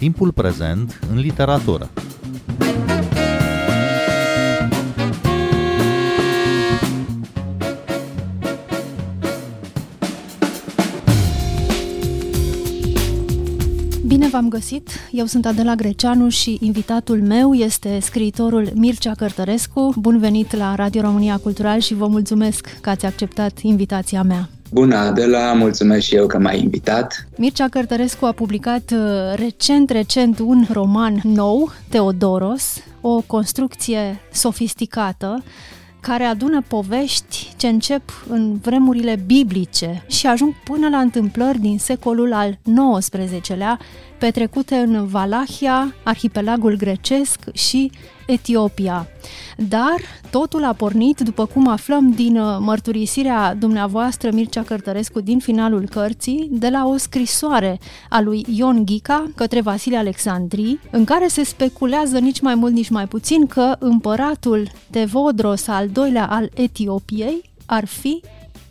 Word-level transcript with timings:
Timpul 0.00 0.32
prezent 0.32 1.00
în 1.10 1.18
literatură. 1.18 1.90
Bine 14.06 14.28
v-am 14.28 14.48
găsit! 14.48 14.88
Eu 15.10 15.24
sunt 15.24 15.46
Adela 15.46 15.74
Greceanu 15.74 16.28
și 16.28 16.58
invitatul 16.60 17.22
meu 17.22 17.54
este 17.54 17.98
scriitorul 17.98 18.70
Mircea 18.74 19.12
Cărtărescu. 19.14 19.94
Bun 19.96 20.18
venit 20.18 20.56
la 20.56 20.74
Radio 20.74 21.00
România 21.00 21.38
Cultural 21.38 21.80
și 21.80 21.94
vă 21.94 22.06
mulțumesc 22.06 22.78
că 22.80 22.90
ați 22.90 23.06
acceptat 23.06 23.58
invitația 23.60 24.22
mea. 24.22 24.48
Bună, 24.72 24.96
Adela, 24.96 25.52
mulțumesc 25.52 26.06
și 26.06 26.14
eu 26.14 26.26
că 26.26 26.38
m-ai 26.38 26.60
invitat. 26.60 27.28
Mircea 27.36 27.68
Cărtărescu 27.68 28.24
a 28.24 28.32
publicat 28.32 28.90
uh, 28.90 29.34
recent, 29.34 29.90
recent 29.90 30.38
un 30.38 30.66
roman 30.72 31.20
nou, 31.22 31.72
Teodoros, 31.88 32.82
o 33.00 33.20
construcție 33.20 34.20
sofisticată 34.32 35.42
care 36.00 36.24
adună 36.24 36.62
povești 36.68 37.52
ce 37.56 37.66
încep 37.68 38.02
în 38.28 38.58
vremurile 38.62 39.22
biblice 39.26 40.04
și 40.06 40.26
ajung 40.26 40.54
până 40.64 40.88
la 40.88 40.98
întâmplări 40.98 41.58
din 41.58 41.78
secolul 41.78 42.32
al 42.32 42.58
XIX-lea, 42.98 43.78
petrecute 44.20 44.74
în 44.74 45.06
Valahia, 45.06 45.94
arhipelagul 46.02 46.76
grecesc 46.76 47.38
și 47.52 47.90
Etiopia. 48.26 49.08
Dar 49.56 49.96
totul 50.30 50.64
a 50.64 50.72
pornit, 50.72 51.20
după 51.20 51.46
cum 51.46 51.68
aflăm 51.68 52.10
din 52.10 52.36
uh, 52.36 52.56
mărturisirea 52.60 53.54
dumneavoastră 53.54 54.30
Mircea 54.32 54.62
Cărtărescu 54.62 55.20
din 55.20 55.38
finalul 55.38 55.88
cărții, 55.88 56.48
de 56.50 56.68
la 56.68 56.86
o 56.86 56.96
scrisoare 56.96 57.78
a 58.08 58.20
lui 58.20 58.44
Ion 58.48 58.84
Ghica 58.84 59.30
către 59.36 59.60
Vasile 59.60 59.96
Alexandrii, 59.96 60.80
în 60.90 61.04
care 61.04 61.26
se 61.26 61.44
speculează 61.44 62.18
nici 62.18 62.40
mai 62.40 62.54
mult, 62.54 62.72
nici 62.72 62.90
mai 62.90 63.06
puțin 63.06 63.46
că 63.46 63.76
împăratul 63.78 64.68
Tevodros 64.90 65.66
al 65.66 65.88
doilea 65.88 66.26
al 66.26 66.50
Etiopiei 66.54 67.50
ar 67.66 67.84
fi 67.86 68.20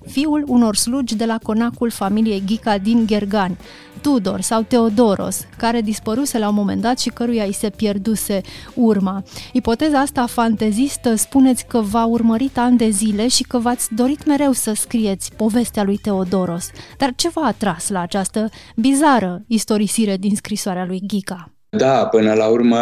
fiul 0.09 0.43
unor 0.47 0.75
slugi 0.75 1.15
de 1.15 1.25
la 1.25 1.37
conacul 1.43 1.89
familiei 1.89 2.43
Ghica 2.45 2.77
din 2.77 3.07
Gergani, 3.07 3.57
Tudor 4.01 4.41
sau 4.41 4.61
Teodoros, 4.61 5.39
care 5.57 5.81
dispăruse 5.81 6.39
la 6.39 6.47
un 6.47 6.53
moment 6.55 6.81
dat 6.81 6.99
și 6.99 7.09
căruia 7.09 7.43
îi 7.43 7.53
se 7.53 7.69
pierduse 7.69 8.41
urma. 8.73 9.23
Ipoteza 9.53 9.99
asta 9.99 10.25
fantezistă 10.25 11.15
spuneți 11.15 11.65
că 11.65 11.79
v-a 11.79 12.05
urmărit 12.05 12.57
ani 12.57 12.77
de 12.77 12.89
zile 12.89 13.27
și 13.27 13.43
că 13.43 13.57
v-ați 13.57 13.93
dorit 13.95 14.25
mereu 14.25 14.51
să 14.51 14.73
scrieți 14.73 15.31
povestea 15.35 15.83
lui 15.83 15.97
Teodoros. 15.97 16.69
Dar 16.97 17.13
ce 17.15 17.29
v-a 17.29 17.45
atras 17.45 17.89
la 17.89 17.99
această 17.99 18.49
bizară 18.75 19.43
istorisire 19.47 20.17
din 20.17 20.35
scrisoarea 20.35 20.85
lui 20.85 21.01
Ghica? 21.07 21.51
Da, 21.69 22.05
până 22.05 22.33
la 22.33 22.47
urmă, 22.47 22.77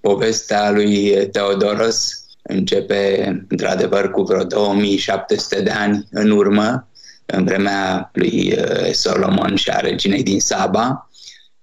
povestea 0.00 0.70
lui 0.70 1.28
Teodoros 1.32 2.27
începe 2.48 3.32
într-adevăr 3.48 4.10
cu 4.10 4.22
vreo 4.22 4.44
2700 4.44 5.60
de 5.60 5.70
ani 5.70 6.06
în 6.10 6.30
urmă, 6.30 6.88
în 7.26 7.44
vremea 7.44 8.10
lui 8.12 8.54
uh, 8.58 8.92
Solomon 8.92 9.56
și 9.56 9.70
a 9.70 9.80
reginei 9.80 10.22
din 10.22 10.40
Saba 10.40 11.10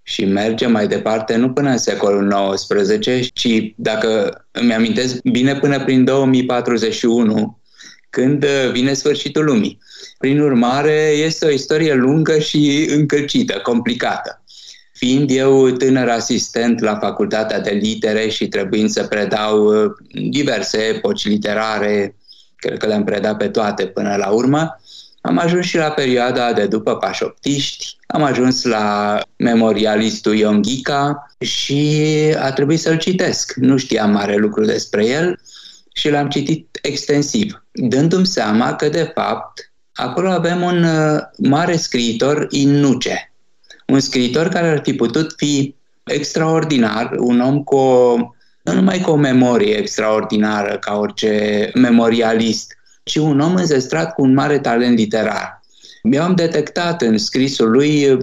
și 0.03 0.25
merge 0.25 0.67
mai 0.67 0.87
departe 0.87 1.35
nu 1.35 1.51
până 1.51 1.69
în 1.69 1.77
secolul 1.77 2.53
XIX, 2.53 3.27
ci, 3.33 3.73
dacă 3.75 4.41
îmi 4.51 4.73
amintesc 4.73 5.21
bine, 5.21 5.55
până 5.55 5.83
prin 5.83 6.03
2041, 6.03 7.59
când 8.09 8.43
uh, 8.43 8.71
vine 8.71 8.93
sfârșitul 8.93 9.45
lumii. 9.45 9.79
Prin 10.17 10.39
urmare, 10.39 11.11
este 11.25 11.45
o 11.45 11.49
istorie 11.49 11.93
lungă 11.93 12.39
și 12.39 12.87
încălcită, 12.89 13.59
complicată. 13.63 14.43
Fiind 14.97 15.29
eu 15.31 15.69
tânăr 15.69 16.09
asistent 16.09 16.79
la 16.79 16.95
Facultatea 16.95 17.59
de 17.59 17.71
Litere 17.71 18.29
și 18.29 18.47
trebuind 18.47 18.89
să 18.89 19.03
predau 19.03 19.65
uh, 19.65 19.91
diverse 20.29 20.77
epoci 20.77 21.27
literare, 21.27 22.15
cred 22.55 22.77
că 22.77 22.87
le-am 22.87 23.03
predat 23.03 23.37
pe 23.37 23.47
toate 23.47 23.85
până 23.85 24.15
la 24.15 24.29
urmă, 24.29 24.79
am 25.21 25.37
ajuns 25.37 25.65
și 25.65 25.77
la 25.77 25.89
perioada 25.89 26.53
de 26.53 26.65
după 26.65 26.95
pașoptiști, 26.95 27.97
am 28.07 28.23
ajuns 28.23 28.63
la 28.63 29.19
memorialistul 29.35 30.35
Ionghica 30.35 31.31
și 31.39 32.01
a 32.39 32.51
trebuit 32.51 32.79
să-l 32.79 32.97
citesc. 32.97 33.53
Nu 33.53 33.77
știam 33.77 34.11
mare 34.11 34.35
lucru 34.35 34.65
despre 34.65 35.05
el 35.05 35.39
și 35.93 36.09
l-am 36.09 36.29
citit 36.29 36.79
extensiv, 36.81 37.65
dându-mi 37.71 38.25
seama 38.25 38.75
că, 38.75 38.89
de 38.89 39.11
fapt, 39.13 39.71
acolo 39.93 40.29
avem 40.29 40.61
un 40.61 40.83
uh, 40.83 41.19
mare 41.37 41.75
scriitor 41.75 42.47
inuce, 42.49 43.33
un 43.85 43.99
scriitor 43.99 44.47
care 44.47 44.67
ar 44.67 44.81
fi 44.83 44.93
putut 44.93 45.33
fi 45.37 45.75
extraordinar, 46.03 47.11
un 47.17 47.39
om 47.39 47.63
cu 47.63 47.75
o, 47.75 48.15
nu 48.61 48.73
numai 48.73 49.01
cu 49.01 49.09
o 49.09 49.15
memorie 49.15 49.75
extraordinară 49.75 50.77
ca 50.77 50.97
orice 50.97 51.71
memorialist, 51.73 52.77
ci 53.03 53.15
un 53.15 53.39
om 53.39 53.55
înzestrat 53.55 54.13
cu 54.13 54.21
un 54.21 54.33
mare 54.33 54.59
talent 54.59 54.97
literar. 54.97 55.61
Mi-am 56.03 56.35
detectat 56.35 57.01
în 57.01 57.17
scrisul 57.17 57.71
lui 57.71 58.17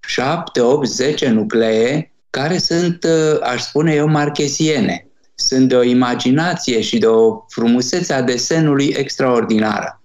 7, 0.00 0.60
8, 0.60 0.86
10 0.86 1.28
nuclee 1.28 2.12
care 2.30 2.58
sunt, 2.58 3.06
aș 3.42 3.60
spune 3.62 3.94
eu, 3.94 4.08
marcheziene. 4.08 5.06
Sunt 5.34 5.68
de 5.68 5.76
o 5.76 5.82
imaginație 5.82 6.80
și 6.80 6.98
de 6.98 7.06
o 7.06 7.44
frumusețe 7.48 8.12
a 8.12 8.22
desenului 8.22 8.94
extraordinară. 8.96 10.00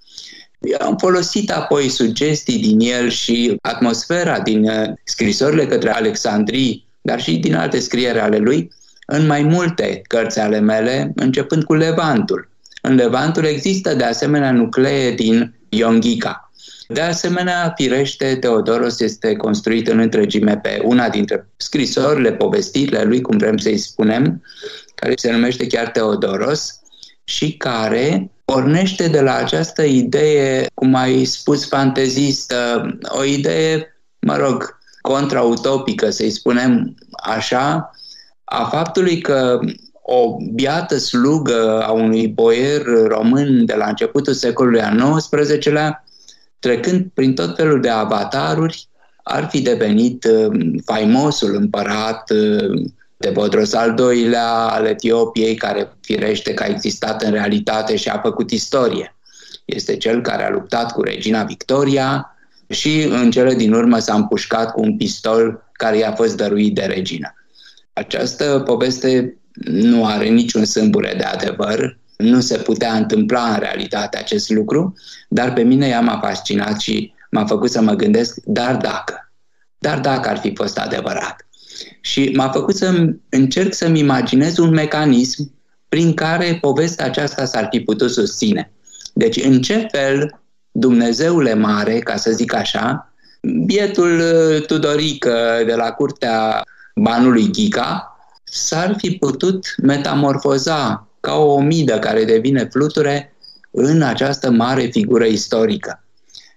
Eu 0.61 0.77
am 0.87 0.97
folosit 0.97 1.51
apoi 1.51 1.89
sugestii 1.89 2.59
din 2.59 2.79
el 2.79 3.09
și 3.09 3.57
atmosfera 3.61 4.39
din 4.39 4.69
uh, 4.69 4.89
scrisorile 5.03 5.65
către 5.65 5.89
Alexandrii, 5.89 6.85
dar 7.01 7.21
și 7.21 7.37
din 7.37 7.55
alte 7.55 7.79
scriere 7.79 8.19
ale 8.19 8.37
lui, 8.37 8.71
în 9.05 9.25
mai 9.25 9.43
multe 9.43 10.01
cărți 10.07 10.39
ale 10.39 10.59
mele, 10.59 11.11
începând 11.15 11.63
cu 11.63 11.73
Levantul. 11.73 12.49
În 12.81 12.95
Levantul 12.95 13.45
există 13.45 13.93
de 13.93 14.03
asemenea 14.03 14.51
nuclee 14.51 15.11
din 15.11 15.53
Ionghica. 15.69 16.51
De 16.87 17.01
asemenea, 17.01 17.73
firește, 17.75 18.35
Teodoros 18.35 18.99
este 18.99 19.35
construit 19.35 19.87
în 19.87 19.99
întregime 19.99 20.57
pe 20.57 20.81
una 20.83 21.09
dintre 21.09 21.47
scrisorile, 21.57 22.31
povestirile 22.31 23.03
lui, 23.03 23.21
cum 23.21 23.37
vrem 23.37 23.57
să-i 23.57 23.77
spunem, 23.77 24.43
care 24.95 25.13
se 25.15 25.31
numește 25.31 25.67
chiar 25.67 25.87
Teodoros 25.87 26.79
și 27.23 27.57
care 27.57 28.30
pornește 28.45 29.07
de 29.07 29.21
la 29.21 29.35
această 29.35 29.83
idee, 29.83 30.65
cum 30.73 30.95
ai 30.95 31.25
spus, 31.25 31.67
fantezistă, 31.67 32.89
o 33.01 33.23
idee, 33.23 33.95
mă 34.19 34.35
rog, 34.35 34.79
contrautopică, 35.01 36.09
să-i 36.09 36.29
spunem 36.29 36.95
așa, 37.23 37.91
a 38.43 38.63
faptului 38.63 39.21
că 39.21 39.59
o 40.01 40.37
biată 40.53 40.97
slugă 40.97 41.81
a 41.83 41.91
unui 41.91 42.27
boier 42.27 42.81
român 43.07 43.65
de 43.65 43.73
la 43.73 43.85
începutul 43.85 44.33
secolului 44.33 44.81
al 44.81 45.15
XIX-lea, 45.15 46.03
trecând 46.59 47.05
prin 47.13 47.35
tot 47.35 47.55
felul 47.55 47.81
de 47.81 47.89
avataruri, 47.89 48.89
ar 49.23 49.47
fi 49.49 49.61
devenit 49.61 50.23
uh, 50.23 50.79
faimosul 50.85 51.55
împărat 51.55 52.31
uh, 53.21 53.27
de 53.27 53.29
Bodros 53.29 53.73
al 53.73 53.93
doilea 53.93 54.51
al 54.51 54.85
Etiopiei, 54.85 55.55
care 55.55 55.93
firește 56.01 56.53
că 56.53 56.63
a 56.63 56.65
existat 56.65 57.23
în 57.23 57.31
realitate 57.31 57.95
și 57.95 58.09
a 58.09 58.19
făcut 58.19 58.51
istorie. 58.51 59.15
Este 59.65 59.97
cel 59.97 60.21
care 60.21 60.43
a 60.43 60.49
luptat 60.49 60.91
cu 60.91 61.01
regina 61.01 61.43
Victoria 61.43 62.35
și 62.69 63.01
în 63.03 63.31
cele 63.31 63.53
din 63.53 63.73
urmă 63.73 63.99
s-a 63.99 64.13
împușcat 64.13 64.71
cu 64.71 64.81
un 64.81 64.97
pistol 64.97 65.69
care 65.71 65.97
i-a 65.97 66.11
fost 66.11 66.37
dăruit 66.37 66.75
de 66.75 66.83
regină. 66.83 67.33
Această 67.93 68.63
poveste 68.65 69.37
nu 69.65 70.05
are 70.05 70.27
niciun 70.27 70.65
sâmbure 70.65 71.13
de 71.17 71.23
adevăr, 71.23 71.97
nu 72.17 72.39
se 72.39 72.57
putea 72.57 72.93
întâmpla 72.93 73.53
în 73.53 73.59
realitate 73.59 74.17
acest 74.17 74.49
lucru, 74.49 74.93
dar 75.29 75.53
pe 75.53 75.61
mine 75.61 75.87
ea 75.87 76.01
m-a 76.01 76.19
fascinat 76.23 76.79
și 76.79 77.13
m-a 77.31 77.45
făcut 77.45 77.71
să 77.71 77.81
mă 77.81 77.93
gândesc, 77.93 78.37
dar 78.45 78.75
dacă, 78.75 79.31
dar 79.77 79.99
dacă 79.99 80.29
ar 80.29 80.37
fi 80.37 80.55
fost 80.55 80.77
adevărat. 80.77 81.47
Și 82.01 82.31
m-a 82.35 82.49
făcut 82.49 82.75
să 82.75 83.05
încerc 83.29 83.73
să-mi 83.73 83.99
imaginez 83.99 84.57
un 84.57 84.69
mecanism 84.69 85.51
prin 85.89 86.13
care 86.13 86.57
povestea 86.61 87.05
aceasta 87.05 87.45
s-ar 87.45 87.67
fi 87.71 87.79
putut 87.79 88.11
susține. 88.11 88.71
Deci, 89.13 89.43
în 89.43 89.61
ce 89.61 89.87
fel 89.91 90.41
Dumnezeule 90.71 91.53
mare, 91.53 91.99
ca 91.99 92.15
să 92.15 92.31
zic 92.31 92.53
așa, 92.53 93.13
bietul 93.65 94.19
uh, 94.19 94.65
Tudorică 94.65 95.63
de 95.65 95.75
la 95.75 95.91
curtea 95.91 96.63
banului 96.95 97.49
Ghica, 97.51 98.17
s-ar 98.43 98.95
fi 98.97 99.11
putut 99.11 99.75
metamorfoza 99.77 101.07
ca 101.19 101.35
o 101.35 101.53
omidă 101.53 101.99
care 101.99 102.23
devine 102.23 102.67
fluture 102.71 103.35
în 103.71 104.01
această 104.01 104.51
mare 104.51 104.85
figură 104.85 105.25
istorică, 105.25 106.03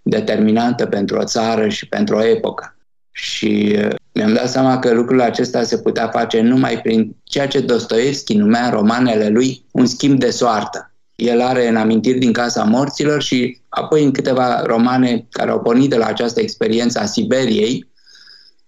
determinantă 0.02 0.86
pentru 0.86 1.16
o 1.16 1.24
țară 1.24 1.68
și 1.68 1.88
pentru 1.88 2.16
o 2.16 2.24
epocă. 2.24 2.76
Și 3.10 3.76
uh, 3.78 3.94
mi-am 4.14 4.32
dat 4.32 4.50
seama 4.50 4.78
că 4.78 4.92
lucrul 4.92 5.20
acesta 5.20 5.62
se 5.62 5.78
putea 5.78 6.08
face 6.08 6.40
numai 6.40 6.80
prin 6.80 7.16
ceea 7.24 7.48
ce 7.48 7.60
Dostoevski 7.60 8.34
numea 8.34 8.64
în 8.64 8.70
romanele 8.70 9.28
lui 9.28 9.64
un 9.70 9.86
schimb 9.86 10.18
de 10.18 10.30
soartă. 10.30 10.92
El 11.14 11.40
are 11.40 11.68
în 11.68 11.76
amintiri 11.76 12.18
din 12.18 12.32
Casa 12.32 12.64
Morților 12.64 13.22
și 13.22 13.60
apoi 13.68 14.04
în 14.04 14.10
câteva 14.10 14.62
romane 14.62 15.26
care 15.30 15.50
au 15.50 15.60
pornit 15.60 15.90
de 15.90 15.96
la 15.96 16.06
această 16.06 16.40
experiență 16.40 16.98
a 16.98 17.04
Siberiei, 17.04 17.92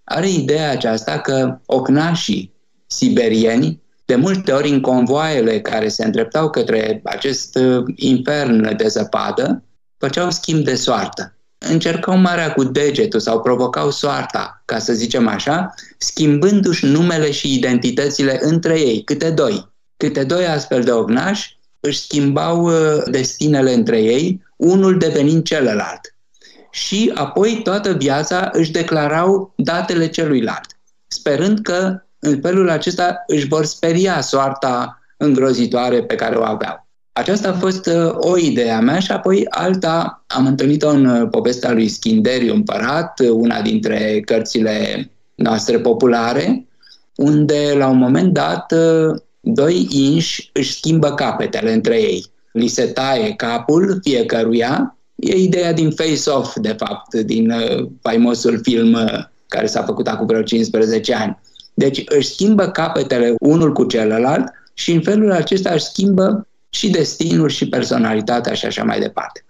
are 0.03 0.29
ideea 0.29 0.71
aceasta 0.71 1.19
că 1.19 1.59
ocnașii 1.65 2.53
siberieni, 2.87 3.81
de 4.05 4.15
multe 4.15 4.51
ori 4.51 4.69
în 4.69 4.81
convoaiele 4.81 5.61
care 5.61 5.87
se 5.87 6.05
îndreptau 6.05 6.49
către 6.49 7.01
acest 7.03 7.55
uh, 7.55 7.83
infern 7.95 8.77
de 8.77 8.87
zăpadă, 8.87 9.63
făceau 9.97 10.31
schimb 10.31 10.63
de 10.63 10.75
soartă. 10.75 11.36
Încercau 11.57 12.17
marea 12.17 12.53
cu 12.53 12.63
degetul 12.63 13.19
sau 13.19 13.41
provocau 13.41 13.91
soarta, 13.91 14.61
ca 14.65 14.79
să 14.79 14.93
zicem 14.93 15.27
așa, 15.27 15.73
schimbându-și 15.97 16.85
numele 16.85 17.31
și 17.31 17.53
identitățile 17.53 18.39
între 18.41 18.79
ei, 18.79 19.03
câte 19.03 19.29
doi. 19.29 19.67
Câte 19.97 20.23
doi 20.23 20.45
astfel 20.45 20.83
de 20.83 20.91
ognași 20.91 21.57
își 21.79 21.99
schimbau 21.99 22.61
uh, 22.61 23.03
destinele 23.05 23.73
între 23.73 24.01
ei, 24.01 24.41
unul 24.55 24.97
devenind 24.97 25.43
celălalt. 25.43 26.15
Și 26.71 27.11
apoi 27.15 27.59
toată 27.63 27.93
viața 27.93 28.49
își 28.53 28.71
declarau 28.71 29.53
datele 29.55 30.07
celuilalt, 30.07 30.77
sperând 31.07 31.59
că 31.59 32.01
în 32.19 32.39
felul 32.41 32.69
acesta 32.69 33.23
își 33.27 33.47
vor 33.47 33.65
speria 33.65 34.21
soarta 34.21 35.01
îngrozitoare 35.17 36.03
pe 36.03 36.15
care 36.15 36.35
o 36.35 36.43
aveau. 36.43 36.86
Aceasta 37.17 37.49
a 37.49 37.53
fost 37.53 37.85
uh, 37.85 38.11
o 38.13 38.37
idee 38.37 38.71
a 38.71 38.79
mea 38.79 38.99
și 38.99 39.11
apoi 39.11 39.45
alta 39.49 40.23
am 40.27 40.45
întâlnit-o 40.45 40.89
în 40.89 41.05
uh, 41.05 41.27
povestea 41.31 41.71
lui 41.71 41.87
Schinderiu 41.87 42.53
Împărat, 42.53 43.19
uh, 43.19 43.29
una 43.29 43.61
dintre 43.61 44.21
cărțile 44.25 45.09
noastre 45.35 45.79
populare, 45.79 46.67
unde 47.15 47.73
la 47.77 47.87
un 47.87 47.97
moment 47.97 48.33
dat 48.33 48.73
doi 49.39 49.87
inși 49.89 50.49
își 50.53 50.73
schimbă 50.73 51.13
capetele 51.13 51.73
între 51.73 52.01
ei. 52.01 52.25
Li 52.51 52.67
se 52.67 52.85
taie 52.85 53.33
capul 53.33 53.99
fiecăruia. 54.03 54.97
E 55.15 55.35
ideea 55.35 55.73
din 55.73 55.91
Face 55.91 56.29
Off, 56.29 56.55
de 56.59 56.75
fapt, 56.77 57.15
din 57.15 57.53
faimosul 58.01 58.59
film 58.63 58.97
care 59.47 59.65
s-a 59.65 59.83
făcut 59.83 60.07
acum 60.07 60.25
vreo 60.25 60.41
15 60.41 61.13
ani. 61.13 61.39
Deci 61.73 62.03
își 62.05 62.29
schimbă 62.29 62.67
capetele 62.67 63.35
unul 63.39 63.73
cu 63.73 63.83
celălalt 63.83 64.51
și 64.73 64.91
în 64.91 65.01
felul 65.01 65.31
acesta 65.31 65.69
își 65.69 65.85
schimbă 65.85 66.47
și 66.69 66.89
destinul 66.89 67.49
și 67.49 67.69
personalitatea 67.69 68.53
și 68.53 68.65
așa 68.65 68.83
mai 68.83 68.99
departe. 68.99 69.45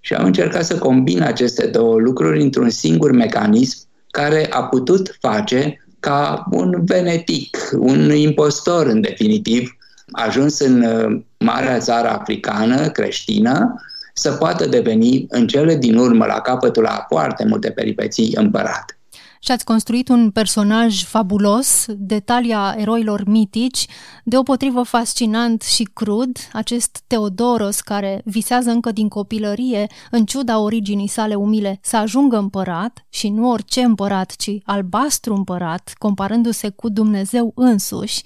Și 0.00 0.14
am 0.14 0.24
încercat 0.24 0.64
să 0.64 0.78
combin 0.78 1.22
aceste 1.22 1.66
două 1.66 1.98
lucruri 1.98 2.42
într-un 2.42 2.70
singur 2.70 3.12
mecanism 3.12 3.78
care 4.10 4.46
a 4.50 4.62
putut 4.62 5.16
face 5.20 5.86
ca 6.00 6.44
un 6.50 6.84
venetic, 6.84 7.70
un 7.78 8.14
impostor 8.14 8.86
în 8.86 9.00
definitiv, 9.00 9.76
ajuns 10.12 10.58
în 10.58 10.82
uh, 10.82 11.20
marea 11.38 11.78
țară 11.78 12.08
africană 12.08 12.88
creștină, 12.88 13.74
să 14.14 14.32
poată 14.32 14.66
deveni 14.66 15.26
în 15.28 15.46
cele 15.46 15.76
din 15.76 15.96
urmă, 15.96 16.26
la 16.26 16.40
capătul 16.40 16.86
a 16.86 17.04
foarte 17.08 17.44
multe 17.44 17.70
peripeții, 17.70 18.34
împărat 18.36 18.97
și 19.40 19.50
ați 19.52 19.64
construit 19.64 20.08
un 20.08 20.30
personaj 20.30 21.04
fabulos, 21.04 21.86
detalia 21.88 22.74
eroilor 22.78 23.24
mitici, 23.24 23.86
deopotrivă 24.24 24.82
fascinant 24.82 25.62
și 25.62 25.82
crud, 25.82 26.38
acest 26.52 27.02
Teodoros 27.06 27.80
care 27.80 28.20
visează 28.24 28.70
încă 28.70 28.92
din 28.92 29.08
copilărie, 29.08 29.86
în 30.10 30.24
ciuda 30.24 30.58
originii 30.58 31.08
sale 31.08 31.34
umile, 31.34 31.78
să 31.82 31.96
ajungă 31.96 32.36
împărat 32.36 33.06
și 33.08 33.28
nu 33.28 33.50
orice 33.50 33.80
împărat, 33.80 34.36
ci 34.36 34.50
albastru 34.64 35.34
împărat, 35.34 35.94
comparându-se 35.98 36.68
cu 36.68 36.88
Dumnezeu 36.88 37.52
însuși 37.54 38.22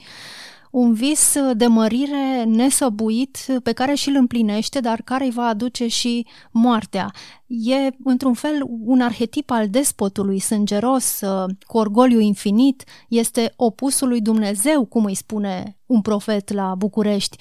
un 0.72 0.92
vis 0.92 1.36
de 1.54 1.66
mărire 1.66 2.44
nesăbuit 2.44 3.38
pe 3.62 3.72
care 3.72 3.94
și 3.94 4.08
îl 4.08 4.14
împlinește, 4.14 4.80
dar 4.80 5.02
care 5.04 5.24
îi 5.24 5.30
va 5.30 5.46
aduce 5.46 5.86
și 5.86 6.26
moartea. 6.50 7.12
E, 7.46 7.90
într-un 8.04 8.34
fel, 8.34 8.62
un 8.84 9.00
arhetip 9.00 9.50
al 9.50 9.68
despotului 9.68 10.38
sângeros, 10.38 11.20
cu 11.66 11.78
orgoliu 11.78 12.20
infinit, 12.20 12.84
este 13.08 13.52
opusul 13.56 14.08
lui 14.08 14.20
Dumnezeu, 14.20 14.84
cum 14.84 15.04
îi 15.04 15.14
spune 15.14 15.76
un 15.86 16.00
profet 16.00 16.52
la 16.52 16.74
București. 16.74 17.36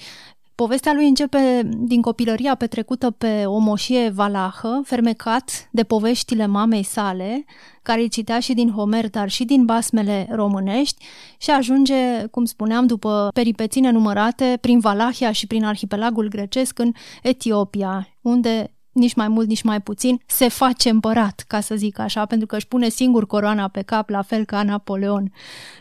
Povestea 0.54 0.92
lui 0.92 1.08
începe 1.08 1.68
din 1.74 2.00
copilăria 2.00 2.54
petrecută 2.54 3.10
pe 3.10 3.44
o 3.46 3.58
moșie 3.58 4.08
valahă, 4.08 4.82
fermecat 4.84 5.68
de 5.70 5.82
poveștile 5.84 6.46
mamei 6.46 6.82
sale, 6.82 7.44
care 7.82 8.00
îi 8.00 8.08
citea 8.08 8.40
și 8.40 8.54
din 8.54 8.70
Homer, 8.70 9.10
dar 9.10 9.28
și 9.30 9.44
din 9.44 9.64
basmele 9.64 10.28
românești 10.30 11.04
și 11.38 11.50
ajunge, 11.50 12.26
cum 12.30 12.44
spuneam, 12.44 12.86
după 12.86 13.28
peripeții 13.34 13.80
nenumărate, 13.80 14.58
prin 14.60 14.78
Valahia 14.78 15.32
și 15.32 15.46
prin 15.46 15.64
arhipelagul 15.64 16.28
grecesc 16.28 16.78
în 16.78 16.92
Etiopia, 17.22 18.08
unde 18.20 18.74
nici 18.92 19.14
mai 19.14 19.28
mult, 19.28 19.48
nici 19.48 19.62
mai 19.62 19.80
puțin, 19.80 20.20
se 20.26 20.48
face 20.48 20.88
împărat, 20.88 21.44
ca 21.46 21.60
să 21.60 21.74
zic 21.74 21.98
așa, 21.98 22.26
pentru 22.26 22.46
că 22.46 22.56
își 22.56 22.66
pune 22.66 22.88
singur 22.88 23.26
coroana 23.26 23.68
pe 23.68 23.82
cap, 23.82 24.08
la 24.08 24.22
fel 24.22 24.44
ca 24.44 24.62
Napoleon. 24.62 25.32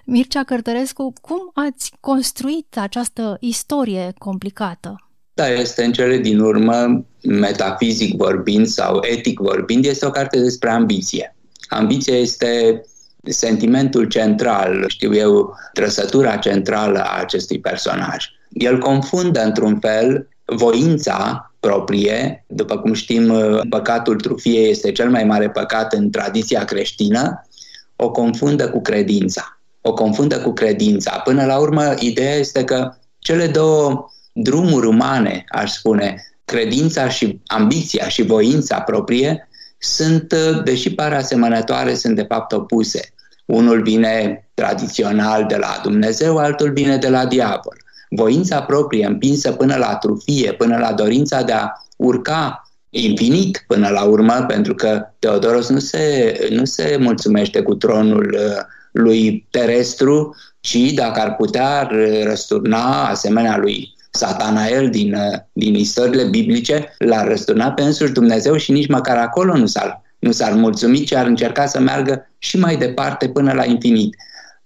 Mircea 0.06 0.44
Cărtărescu, 0.44 1.14
cum 1.22 1.52
ați 1.54 1.92
construit 2.00 2.78
această 2.78 3.38
istorie 3.40 4.14
complicată? 4.18 4.96
Da, 5.34 5.48
este 5.50 5.84
în 5.84 5.92
cele 5.92 6.18
din 6.18 6.40
urmă, 6.40 7.06
metafizic 7.24 8.18
vorbind 8.18 8.68
sau 8.68 9.00
etic 9.02 9.40
vorbind, 9.40 9.86
este 9.86 10.06
o 10.06 10.10
carte 10.10 10.40
despre 10.40 10.70
ambiție. 10.70 11.36
Ambiția 11.70 12.18
este 12.18 12.82
sentimentul 13.24 14.06
central, 14.06 14.86
știu 14.88 15.16
eu, 15.16 15.56
trăsătura 15.74 16.38
centrală 16.38 17.00
a 17.00 17.20
acestui 17.20 17.60
personaj. 17.60 18.26
El 18.50 18.78
confundă 18.78 19.44
într-un 19.44 19.80
fel 19.80 20.28
voința 20.56 21.52
proprie. 21.60 22.46
După 22.48 22.78
cum 22.78 22.94
știm, 22.94 23.34
păcatul 23.70 24.16
trufiei 24.16 24.70
este 24.70 24.92
cel 24.92 25.10
mai 25.10 25.24
mare 25.24 25.50
păcat 25.50 25.94
în 25.94 26.10
tradiția 26.10 26.66
creștină. 26.66 27.48
O 27.96 28.12
confundă 28.12 28.70
cu 28.70 28.82
credința. 28.82 29.60
O 29.82 29.94
confundă 29.94 30.40
cu 30.40 30.54
credința. 30.54 31.18
Până 31.18 31.46
la 31.46 31.58
urmă, 31.58 31.94
ideea 32.00 32.36
este 32.36 32.64
că 32.64 32.94
cele 33.20 33.48
două 33.48 34.06
drumuri 34.34 34.88
umane, 34.88 35.46
aș 35.50 35.72
spune, 35.72 36.16
credința 36.46 37.10
și 37.10 37.40
ambiția 37.46 38.08
și 38.08 38.22
voința 38.22 38.80
proprie, 38.80 39.50
sunt, 39.78 40.34
deși 40.64 40.94
par 40.94 41.14
asemănătoare, 41.14 41.94
sunt 41.94 42.16
de 42.16 42.26
fapt 42.30 42.52
opuse. 42.52 43.14
Unul 43.46 43.82
vine 43.82 44.48
tradițional 44.54 45.46
de 45.46 45.56
la 45.56 45.80
Dumnezeu, 45.84 46.38
altul 46.38 46.72
vine 46.72 46.98
de 46.98 47.10
la 47.10 47.26
diavol 47.26 47.81
voința 48.16 48.62
proprie 48.62 49.06
împinsă 49.06 49.52
până 49.52 49.76
la 49.76 49.96
trufie, 49.96 50.54
până 50.54 50.78
la 50.78 50.94
dorința 50.94 51.42
de 51.42 51.52
a 51.52 51.72
urca 51.96 52.66
infinit 52.90 53.64
până 53.68 53.90
la 53.90 54.04
urmă, 54.04 54.46
pentru 54.48 54.76
că 54.76 55.02
Teodoros 55.20 55.70
nu 55.70 55.80
se, 55.80 56.36
nu 56.50 56.66
se 56.66 56.98
mulțumește 57.00 57.62
cu 57.62 57.76
tronul 57.76 58.36
uh, 58.38 58.64
lui 58.92 59.48
terestru, 59.50 60.36
ci 60.60 60.78
dacă 60.94 61.20
ar 61.20 61.36
putea 61.36 61.90
răsturna, 62.24 63.08
asemenea 63.08 63.58
lui 63.58 63.96
Satanael 64.12 64.90
din, 64.90 65.14
uh, 65.14 65.38
din 65.54 65.76
istoriile 65.76 66.28
biblice, 66.28 66.96
l-ar 66.98 67.28
răsturna 67.28 67.72
pe 67.72 67.82
însuși 67.82 68.12
Dumnezeu 68.12 68.56
și 68.56 68.72
nici 68.72 68.88
măcar 68.88 69.18
acolo 69.18 69.58
nu 69.58 69.66
s-ar, 69.66 70.02
nu 70.20 70.32
s-ar 70.32 70.54
mulțumi, 70.54 71.04
ci 71.04 71.14
ar 71.14 71.26
încerca 71.26 71.66
să 71.66 71.80
meargă 71.80 72.30
și 72.38 72.58
mai 72.58 72.76
departe 72.76 73.30
până 73.30 73.54
la 73.54 73.66
infinit. 73.66 74.16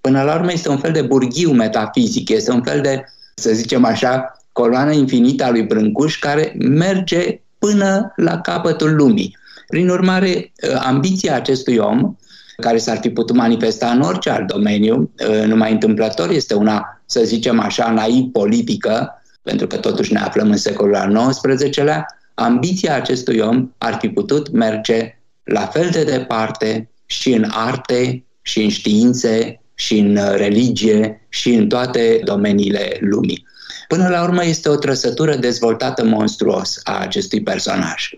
Până 0.02 0.24
la 0.24 0.36
urmă 0.36 0.52
este 0.52 0.70
un 0.70 0.78
fel 0.78 0.92
de 0.92 1.02
burghiu 1.02 1.52
metafizic, 1.52 2.30
este 2.30 2.52
un 2.52 2.64
fel 2.64 2.82
de 2.82 3.04
să 3.36 3.51
zicem 3.54 3.86
așa, 3.86 4.39
coloana 4.51 4.92
infinită 4.92 5.44
a 5.44 5.50
lui 5.50 5.63
Brâncuș 5.63 6.20
care 6.20 6.56
merge 6.58 7.42
până 7.60 8.13
la 8.15 8.42
capătul 8.42 8.96
lumii. 8.96 9.38
Prin 9.68 9.89
urmare, 9.89 10.51
ambiția 10.80 11.36
acestui 11.36 11.77
om, 11.77 12.15
care 12.58 12.77
s-ar 12.77 12.98
fi 12.98 13.10
putut 13.10 13.36
manifesta 13.36 13.89
în 13.89 14.01
orice 14.01 14.30
alt 14.30 14.48
domeniu, 14.48 15.12
numai 15.46 15.72
întâmplător, 15.72 16.30
este 16.30 16.54
una, 16.54 17.01
să 17.06 17.22
zicem 17.24 17.60
așa, 17.60 17.92
naiv 17.92 18.32
politică, 18.32 19.22
pentru 19.42 19.68
că 19.68 19.77
totuși 19.77 20.13
ne 20.13 20.20
aflăm 20.20 20.50
în 20.50 20.58
secolul 20.58 20.96
al 20.96 21.30
XIX-lea, 21.30 22.06
ambiția 22.34 22.96
acestui 22.96 23.39
om 23.39 23.70
ar 23.77 23.98
fi 24.00 24.10
putut 24.10 24.51
merge 24.51 25.20
la 25.44 25.62
fel 25.62 25.89
de 25.89 26.04
departe 26.04 26.89
și 27.06 27.34
în 27.34 27.46
arte, 27.51 28.25
și 28.42 28.63
în 28.63 28.70
științe, 28.70 29.62
și 29.75 29.98
în 29.98 30.15
uh, 30.15 30.34
religie 30.36 31.27
și 31.29 31.53
în 31.53 31.67
toate 31.67 32.22
domeniile 32.24 32.98
lumii. 33.00 33.46
Până 33.88 34.08
la 34.08 34.24
urmă 34.24 34.46
este 34.46 34.70
o 34.70 34.75
trăsătură 34.75 35.36
dezvoltată 35.36 36.05
monstruos 36.05 36.79
a 36.84 37.00
acestui 37.00 37.41
personaj. 37.41 38.10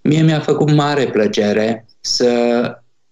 Mie 0.00 0.22
mi-a 0.22 0.40
făcut 0.40 0.72
mare 0.72 1.06
plăcere 1.06 1.86
să 2.00 2.30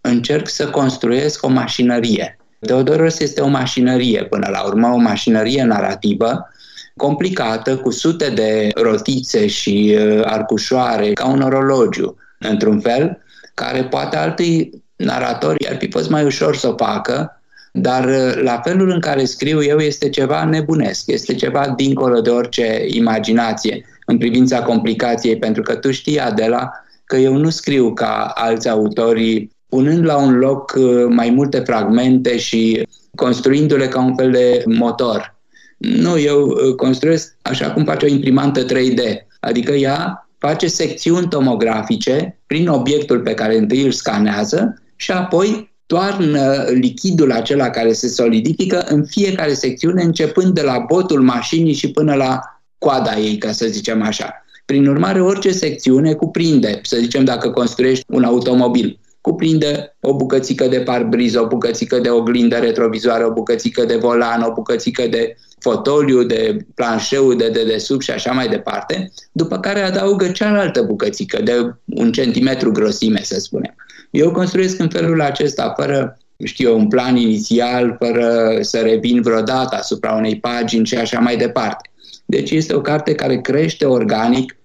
încerc 0.01 0.49
să 0.49 0.69
construiesc 0.69 1.45
o 1.45 1.49
mașinărie. 1.49 2.39
Teodoros 2.61 3.19
este 3.19 3.41
o 3.41 3.49
mașinărie 3.49 4.25
până 4.25 4.49
la 4.51 4.63
urmă, 4.63 4.89
o 4.89 4.97
mașinărie 4.97 5.63
narrativă 5.63 6.49
complicată, 6.97 7.77
cu 7.77 7.91
sute 7.91 8.29
de 8.31 8.69
rotițe 8.75 9.47
și 9.47 9.97
uh, 9.99 10.21
arcușoare, 10.25 11.13
ca 11.13 11.27
un 11.27 11.41
orologiu, 11.41 12.17
într-un 12.39 12.81
fel, 12.81 13.19
care 13.55 13.85
poate 13.85 14.17
alții 14.17 14.83
naratori 14.97 15.69
ar 15.69 15.77
fi 15.77 15.91
fost 15.91 16.11
mai 16.11 16.25
ușor 16.25 16.57
să 16.57 16.69
o 16.69 16.77
facă, 16.77 17.40
dar 17.73 18.05
uh, 18.05 18.43
la 18.43 18.61
felul 18.65 18.91
în 18.91 19.01
care 19.01 19.25
scriu 19.25 19.63
eu 19.63 19.79
este 19.79 20.09
ceva 20.09 20.45
nebunesc, 20.45 21.07
este 21.07 21.35
ceva 21.35 21.73
dincolo 21.77 22.21
de 22.21 22.31
orice 22.31 22.85
imaginație 22.87 23.85
în 24.07 24.19
privința 24.19 24.63
complicației, 24.63 25.37
pentru 25.37 25.63
că 25.63 25.75
tu 25.75 25.91
știi, 25.91 26.21
Adela, 26.21 26.71
că 27.05 27.17
eu 27.17 27.37
nu 27.37 27.51
scriu 27.51 27.93
ca 27.93 28.33
alți 28.35 28.69
autori 28.69 29.51
punând 29.69 30.05
la 30.05 30.17
un 30.17 30.39
loc 30.39 30.75
uh, 30.77 31.07
mai 31.09 31.31
multe 31.31 31.59
fragmente 31.59 32.39
și 32.39 32.87
construindu-le 33.15 33.89
ca 33.89 34.01
un 34.01 34.15
fel 34.17 34.31
de 34.31 34.63
motor. 34.67 35.39
Nu, 35.77 36.19
eu 36.19 36.47
uh, 36.47 36.75
construiesc 36.75 37.37
așa 37.43 37.71
cum 37.71 37.85
face 37.85 38.07
o 38.07 38.09
imprimantă 38.09 38.65
3D, 38.65 39.27
adică 39.41 39.73
ea 39.73 40.29
face 40.39 40.67
secțiuni 40.67 41.29
tomografice 41.29 42.39
prin 42.47 42.69
obiectul 42.69 43.21
pe 43.21 43.35
care 43.35 43.57
întâi 43.57 43.83
îl 43.83 43.91
scanează 43.91 44.83
și 44.97 45.11
apoi 45.11 45.70
toarnă 45.91 46.65
lichidul 46.69 47.33
acela 47.33 47.71
care 47.71 47.93
se 47.93 48.09
solidifică 48.09 48.85
în 48.89 49.05
fiecare 49.05 49.55
secțiune, 49.55 50.03
începând 50.03 50.55
de 50.55 50.63
la 50.63 50.79
botul 50.79 51.21
mașinii 51.21 51.73
și 51.73 51.91
până 51.91 52.15
la 52.15 52.41
coada 52.79 53.19
ei, 53.19 53.39
ca 53.39 53.53
să 53.53 53.67
zicem 53.67 54.03
așa. 54.03 54.45
Prin 54.65 54.87
urmare, 54.87 55.23
orice 55.23 55.53
secțiune 55.53 56.13
cuprinde, 56.13 56.81
să 56.83 56.97
zicem 56.97 57.25
dacă 57.25 57.51
construiești 57.51 58.05
un 58.09 58.25
automobil, 58.25 58.99
cuprinde 59.21 59.97
o 60.01 60.17
bucățică 60.17 60.67
de 60.67 60.81
parbriz, 60.81 61.35
o 61.35 61.47
bucățică 61.47 61.99
de 61.99 62.11
oglindă 62.11 62.57
retrovizoară, 62.57 63.27
o 63.27 63.33
bucățică 63.33 63.85
de 63.85 63.97
volan, 63.97 64.43
o 64.43 64.53
bucățică 64.53 65.07
de 65.07 65.37
fotoliu, 65.59 66.23
de 66.23 66.57
planșeu 66.75 67.35
de 67.35 67.49
dedesubt 67.49 68.03
și 68.03 68.11
așa 68.11 68.33
mai 68.33 68.49
departe, 68.49 69.13
după 69.33 69.59
care 69.59 69.81
adaugă 69.81 70.29
cealaltă 70.29 70.83
bucățică 70.83 71.43
de 71.43 71.75
un 71.85 72.13
centimetru 72.13 72.73
grosime, 72.73 73.21
să 73.23 73.41
spunem. 73.41 73.75
Eu 74.11 74.31
construiesc 74.31 74.79
în 74.79 74.89
felul 74.89 75.21
acesta, 75.21 75.75
fără 75.77 76.19
știu 76.45 76.77
un 76.77 76.89
plan 76.89 77.17
inițial, 77.17 77.97
fără 77.99 78.59
să 78.61 78.79
revin 78.79 79.23
vreodată 79.23 79.77
asupra 79.77 80.13
unei 80.13 80.39
pagini 80.39 80.87
și 80.87 80.97
așa 80.97 81.19
mai 81.19 81.37
departe. 81.37 81.91
Deci 82.25 82.51
este 82.51 82.75
o 82.75 82.81
carte 82.81 83.15
care 83.15 83.41
crește 83.41 83.85
organic, 83.85 84.57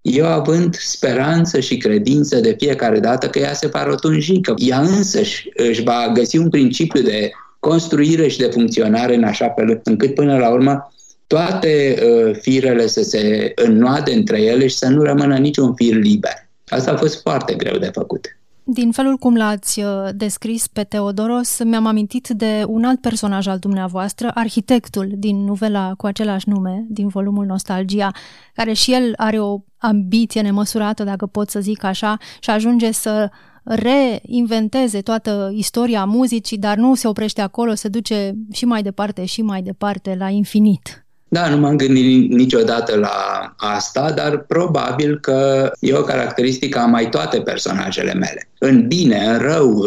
eu 0.00 0.26
având 0.26 0.74
speranță 0.74 1.60
și 1.60 1.76
credință 1.76 2.40
de 2.40 2.54
fiecare 2.58 2.98
dată 2.98 3.28
că 3.28 3.38
ea 3.38 3.52
se 3.52 3.66
va 3.66 3.84
rotunji, 3.84 4.40
că 4.40 4.54
ea 4.56 4.80
însăși 4.80 5.48
își 5.54 5.82
va 5.82 6.10
găsi 6.14 6.36
un 6.36 6.48
principiu 6.48 7.02
de 7.02 7.30
construire 7.58 8.28
și 8.28 8.38
de 8.38 8.50
funcționare 8.52 9.14
în 9.14 9.24
așa 9.24 9.48
fel 9.48 9.80
încât 9.84 10.14
până 10.14 10.38
la 10.38 10.48
urmă 10.48 10.92
toate 11.26 11.98
uh, 12.02 12.36
firele 12.40 12.86
să 12.86 13.02
se 13.02 13.52
înnoade 13.54 14.12
între 14.12 14.42
ele 14.42 14.66
și 14.66 14.76
să 14.76 14.88
nu 14.88 15.02
rămână 15.02 15.36
niciun 15.36 15.74
fir 15.74 15.94
liber. 15.94 16.48
Asta 16.68 16.90
a 16.90 16.96
fost 16.96 17.20
foarte 17.20 17.54
greu 17.54 17.78
de 17.78 17.90
făcut. 17.92 18.38
Din 18.68 18.90
felul 18.90 19.16
cum 19.16 19.36
l-ați 19.36 19.80
uh, 19.80 20.08
descris 20.14 20.66
pe 20.66 20.84
Teodoros, 20.84 21.62
mi-am 21.64 21.86
amintit 21.86 22.28
de 22.28 22.64
un 22.68 22.84
alt 22.84 23.00
personaj 23.00 23.46
al 23.46 23.58
dumneavoastră, 23.58 24.30
arhitectul 24.34 25.12
din 25.16 25.44
novela 25.44 25.94
cu 25.96 26.06
același 26.06 26.48
nume, 26.48 26.84
din 26.88 27.08
volumul 27.08 27.46
Nostalgia, 27.46 28.10
care 28.54 28.72
și 28.72 28.92
el 28.92 29.12
are 29.16 29.38
o 29.40 29.58
ambiție 29.78 30.40
nemăsurată, 30.40 31.04
dacă 31.04 31.26
pot 31.26 31.50
să 31.50 31.60
zic 31.60 31.84
așa, 31.84 32.16
și 32.40 32.50
ajunge 32.50 32.90
să 32.90 33.30
reinventeze 33.62 35.00
toată 35.00 35.50
istoria 35.54 36.04
muzicii, 36.04 36.58
dar 36.58 36.76
nu 36.76 36.94
se 36.94 37.08
oprește 37.08 37.40
acolo, 37.40 37.74
se 37.74 37.88
duce 37.88 38.34
și 38.52 38.64
mai 38.64 38.82
departe 38.82 39.24
și 39.24 39.42
mai 39.42 39.62
departe, 39.62 40.14
la 40.18 40.28
infinit. 40.28 41.05
Da, 41.28 41.48
nu 41.48 41.56
m-am 41.56 41.76
gândit 41.76 42.30
niciodată 42.30 42.96
la 42.96 43.54
asta, 43.56 44.12
dar 44.12 44.38
probabil 44.38 45.20
că 45.20 45.70
e 45.80 45.94
o 45.94 46.02
caracteristică 46.02 46.78
a 46.78 46.86
mai 46.86 47.08
toate 47.08 47.40
personajele 47.40 48.14
mele. 48.14 48.48
În 48.58 48.86
bine, 48.86 49.24
în 49.26 49.38
rău, 49.38 49.84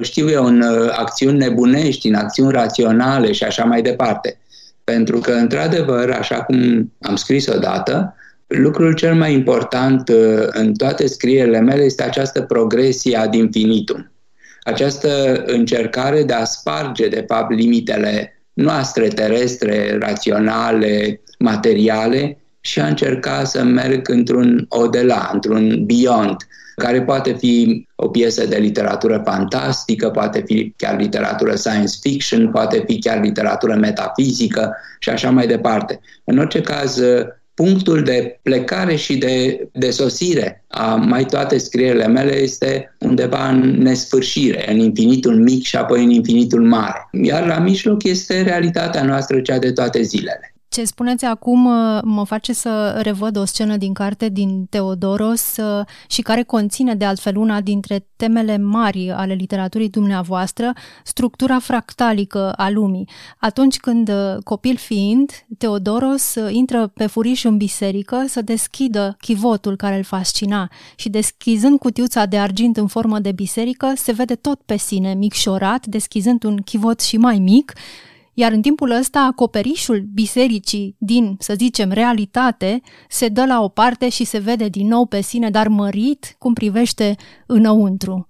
știu 0.00 0.30
eu, 0.30 0.44
în 0.44 0.60
uh, 0.60 0.90
acțiuni 0.90 1.38
nebunești, 1.38 2.08
în 2.08 2.14
acțiuni 2.14 2.52
raționale 2.52 3.32
și 3.32 3.44
așa 3.44 3.64
mai 3.64 3.82
departe. 3.82 4.38
Pentru 4.84 5.18
că, 5.18 5.32
într-adevăr, 5.32 6.10
așa 6.10 6.42
cum 6.42 6.92
am 7.00 7.16
scris 7.16 7.46
odată, 7.46 8.14
lucrul 8.46 8.94
cel 8.94 9.14
mai 9.14 9.32
important 9.32 10.08
uh, 10.08 10.46
în 10.46 10.74
toate 10.74 11.06
scrierile 11.06 11.60
mele 11.60 11.82
este 11.82 12.02
această 12.02 12.42
progresie 12.42 13.16
ad 13.16 13.34
infinitum. 13.34 14.12
Această 14.62 15.42
încercare 15.46 16.22
de 16.22 16.32
a 16.32 16.44
sparge, 16.44 17.08
de 17.08 17.24
fapt, 17.28 17.50
limitele 17.50 18.33
noastre 18.54 19.08
terestre, 19.08 19.98
raționale, 19.98 21.20
materiale 21.38 22.38
și 22.60 22.80
a 22.80 22.86
încerca 22.86 23.44
să 23.44 23.62
merg 23.62 24.08
într-un 24.08 24.66
odela, 24.68 25.30
într-un 25.32 25.84
beyond, 25.84 26.36
care 26.76 27.02
poate 27.02 27.32
fi 27.32 27.86
o 27.94 28.08
piesă 28.08 28.46
de 28.46 28.56
literatură 28.56 29.22
fantastică, 29.24 30.08
poate 30.08 30.42
fi 30.46 30.74
chiar 30.76 30.98
literatură 30.98 31.54
science 31.54 31.94
fiction, 32.00 32.50
poate 32.50 32.84
fi 32.86 32.98
chiar 32.98 33.20
literatură 33.20 33.74
metafizică 33.74 34.76
și 34.98 35.08
așa 35.08 35.30
mai 35.30 35.46
departe. 35.46 36.00
În 36.24 36.38
orice 36.38 36.60
caz, 36.60 37.00
punctul 37.54 38.02
de 38.02 38.38
plecare 38.42 38.96
și 38.96 39.16
de, 39.16 39.68
de 39.72 39.90
sosire 39.90 40.64
a 40.68 40.94
mai 40.94 41.24
toate 41.24 41.58
scrierile 41.58 42.06
mele 42.06 42.36
este 42.36 42.94
undeva 42.98 43.48
în 43.48 43.60
nesfârșire, 43.82 44.72
în 44.72 44.78
infinitul 44.78 45.36
mic 45.36 45.64
și 45.64 45.76
apoi 45.76 46.04
în 46.04 46.10
infinitul 46.10 46.62
mare. 46.62 47.08
Iar 47.22 47.46
la 47.46 47.58
mijloc 47.58 48.02
este 48.02 48.42
realitatea 48.42 49.04
noastră, 49.04 49.40
cea 49.40 49.58
de 49.58 49.72
toate 49.72 50.02
zilele. 50.02 50.53
Ce 50.74 50.84
spuneți 50.84 51.24
acum 51.24 51.64
uh, 51.64 52.00
mă 52.04 52.24
face 52.24 52.52
să 52.52 53.00
revăd 53.02 53.36
o 53.36 53.44
scenă 53.44 53.76
din 53.76 53.92
carte 53.92 54.28
din 54.28 54.66
Teodoros 54.70 55.56
uh, 55.56 55.86
și 56.08 56.22
care 56.22 56.42
conține 56.42 56.94
de 56.94 57.04
altfel 57.04 57.36
una 57.36 57.60
dintre 57.60 58.06
temele 58.16 58.58
mari 58.58 59.10
ale 59.10 59.34
literaturii 59.34 59.88
dumneavoastră, 59.88 60.72
structura 61.04 61.58
fractalică 61.58 62.52
a 62.52 62.70
lumii. 62.70 63.08
Atunci 63.38 63.76
când, 63.76 64.08
uh, 64.08 64.42
copil 64.44 64.76
fiind, 64.76 65.30
Teodoros 65.58 66.34
intră 66.48 66.86
pe 66.86 67.06
furiș 67.06 67.44
în 67.44 67.56
biserică 67.56 68.24
să 68.28 68.42
deschidă 68.42 69.16
chivotul 69.20 69.76
care 69.76 69.96
îl 69.96 70.04
fascina 70.04 70.70
și 70.96 71.08
deschizând 71.08 71.78
cutiuța 71.78 72.26
de 72.26 72.38
argint 72.38 72.76
în 72.76 72.86
formă 72.86 73.18
de 73.18 73.32
biserică, 73.32 73.92
se 73.96 74.12
vede 74.12 74.34
tot 74.34 74.60
pe 74.66 74.76
sine, 74.76 75.14
micșorat, 75.14 75.86
deschizând 75.86 76.44
un 76.44 76.56
chivot 76.56 77.00
și 77.00 77.16
mai 77.16 77.38
mic, 77.38 77.72
iar 78.34 78.52
în 78.52 78.60
timpul 78.60 78.90
ăsta 78.90 79.28
acoperișul 79.30 80.04
bisericii 80.14 80.96
din, 80.98 81.36
să 81.38 81.54
zicem, 81.56 81.90
realitate 81.92 82.80
se 83.08 83.28
dă 83.28 83.44
la 83.46 83.62
o 83.62 83.68
parte 83.68 84.08
și 84.08 84.24
se 84.24 84.38
vede 84.38 84.68
din 84.68 84.86
nou 84.86 85.06
pe 85.06 85.20
sine, 85.20 85.50
dar 85.50 85.68
mărit 85.68 86.34
cum 86.38 86.52
privește 86.52 87.16
înăuntru. 87.46 88.28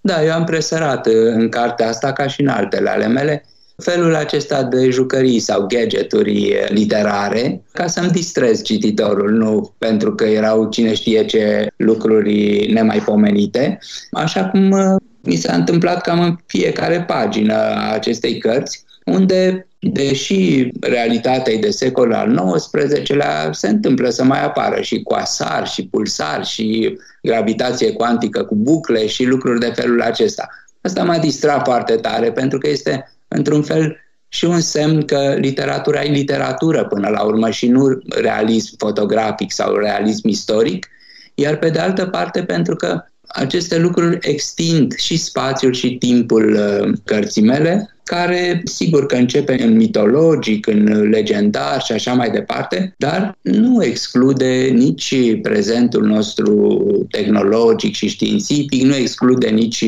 Da, 0.00 0.24
eu 0.24 0.32
am 0.32 0.44
presărat 0.44 1.06
uh, 1.06 1.12
în 1.14 1.48
cartea 1.48 1.88
asta, 1.88 2.12
ca 2.12 2.26
și 2.26 2.40
în 2.40 2.48
altele 2.48 2.90
ale 2.90 3.06
mele, 3.06 3.44
felul 3.76 4.14
acesta 4.14 4.62
de 4.62 4.90
jucării 4.90 5.38
sau 5.38 5.66
gadgeturi 5.66 6.52
uh, 6.52 6.68
literare 6.68 7.62
ca 7.72 7.86
să-mi 7.86 8.10
distrez 8.10 8.62
cititorul, 8.62 9.30
nu 9.30 9.74
pentru 9.78 10.14
că 10.14 10.24
erau 10.24 10.68
cine 10.68 10.94
știe 10.94 11.24
ce 11.24 11.66
lucruri 11.76 12.66
nemaipomenite, 12.72 13.78
așa 14.10 14.44
cum 14.44 14.70
uh, 14.70 14.96
mi 15.22 15.36
s-a 15.36 15.54
întâmplat 15.54 16.00
cam 16.00 16.20
în 16.20 16.36
fiecare 16.46 17.02
pagină 17.02 17.54
a 17.54 17.92
acestei 17.92 18.38
cărți, 18.38 18.84
unde, 19.10 19.66
deși 19.78 20.68
realitatea 20.80 21.52
e 21.52 21.58
de 21.58 21.70
secolul 21.70 22.14
al 22.14 22.54
XIX-lea, 22.54 23.50
se 23.52 23.68
întâmplă 23.68 24.10
să 24.10 24.24
mai 24.24 24.44
apară 24.44 24.80
și 24.80 25.02
coasar, 25.02 25.66
și 25.66 25.86
pulsar, 25.86 26.44
și 26.44 26.98
gravitație 27.22 27.92
cuantică 27.92 28.44
cu 28.44 28.54
bucle 28.54 29.06
și 29.06 29.24
lucruri 29.24 29.60
de 29.60 29.72
felul 29.74 30.02
acesta. 30.02 30.48
Asta 30.80 31.04
m-a 31.04 31.18
distrat 31.18 31.64
foarte 31.64 31.94
tare, 31.94 32.32
pentru 32.32 32.58
că 32.58 32.68
este, 32.68 33.12
într-un 33.28 33.62
fel, 33.62 33.96
și 34.32 34.44
un 34.44 34.60
semn 34.60 35.04
că 35.04 35.36
literatura 35.38 36.02
e 36.02 36.10
literatură 36.10 36.84
până 36.84 37.08
la 37.08 37.22
urmă 37.22 37.50
și 37.50 37.66
nu 37.68 37.98
realism 38.08 38.74
fotografic 38.78 39.52
sau 39.52 39.74
realism 39.74 40.28
istoric, 40.28 40.88
iar 41.34 41.56
pe 41.56 41.70
de 41.70 41.78
altă 41.78 42.06
parte 42.06 42.42
pentru 42.42 42.76
că 42.76 43.04
aceste 43.32 43.78
lucruri 43.78 44.18
extind 44.20 44.94
și 44.96 45.16
spațiul 45.16 45.72
și 45.72 45.96
timpul 45.96 46.52
uh, 46.52 46.92
cărții 47.04 47.42
mele, 47.42 47.94
care 48.04 48.60
sigur 48.64 49.06
că 49.06 49.16
începe 49.16 49.62
în 49.62 49.76
mitologic, 49.76 50.66
în 50.66 51.08
legendar 51.08 51.82
și 51.82 51.92
așa 51.92 52.12
mai 52.12 52.30
departe, 52.30 52.94
dar 52.96 53.38
nu 53.40 53.84
exclude 53.84 54.70
nici 54.74 55.14
prezentul 55.42 56.06
nostru 56.06 56.82
tehnologic 57.10 57.94
și 57.94 58.08
științific, 58.08 58.82
nu 58.82 58.94
exclude 58.94 59.48
nici, 59.48 59.84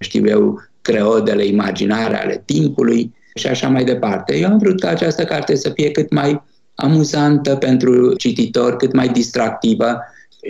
știu 0.00 0.26
eu, 0.26 0.62
creodele 0.82 1.44
imaginare 1.44 2.22
ale 2.22 2.42
timpului 2.44 3.14
și 3.34 3.46
așa 3.46 3.68
mai 3.68 3.84
departe. 3.84 4.36
Eu 4.36 4.48
am 4.48 4.58
vrut 4.58 4.80
ca 4.80 4.88
această 4.88 5.24
carte 5.24 5.56
să 5.56 5.70
fie 5.70 5.90
cât 5.90 6.12
mai 6.12 6.42
amuzantă 6.74 7.54
pentru 7.54 8.14
cititor, 8.14 8.76
cât 8.76 8.92
mai 8.92 9.08
distractivă, 9.08 9.98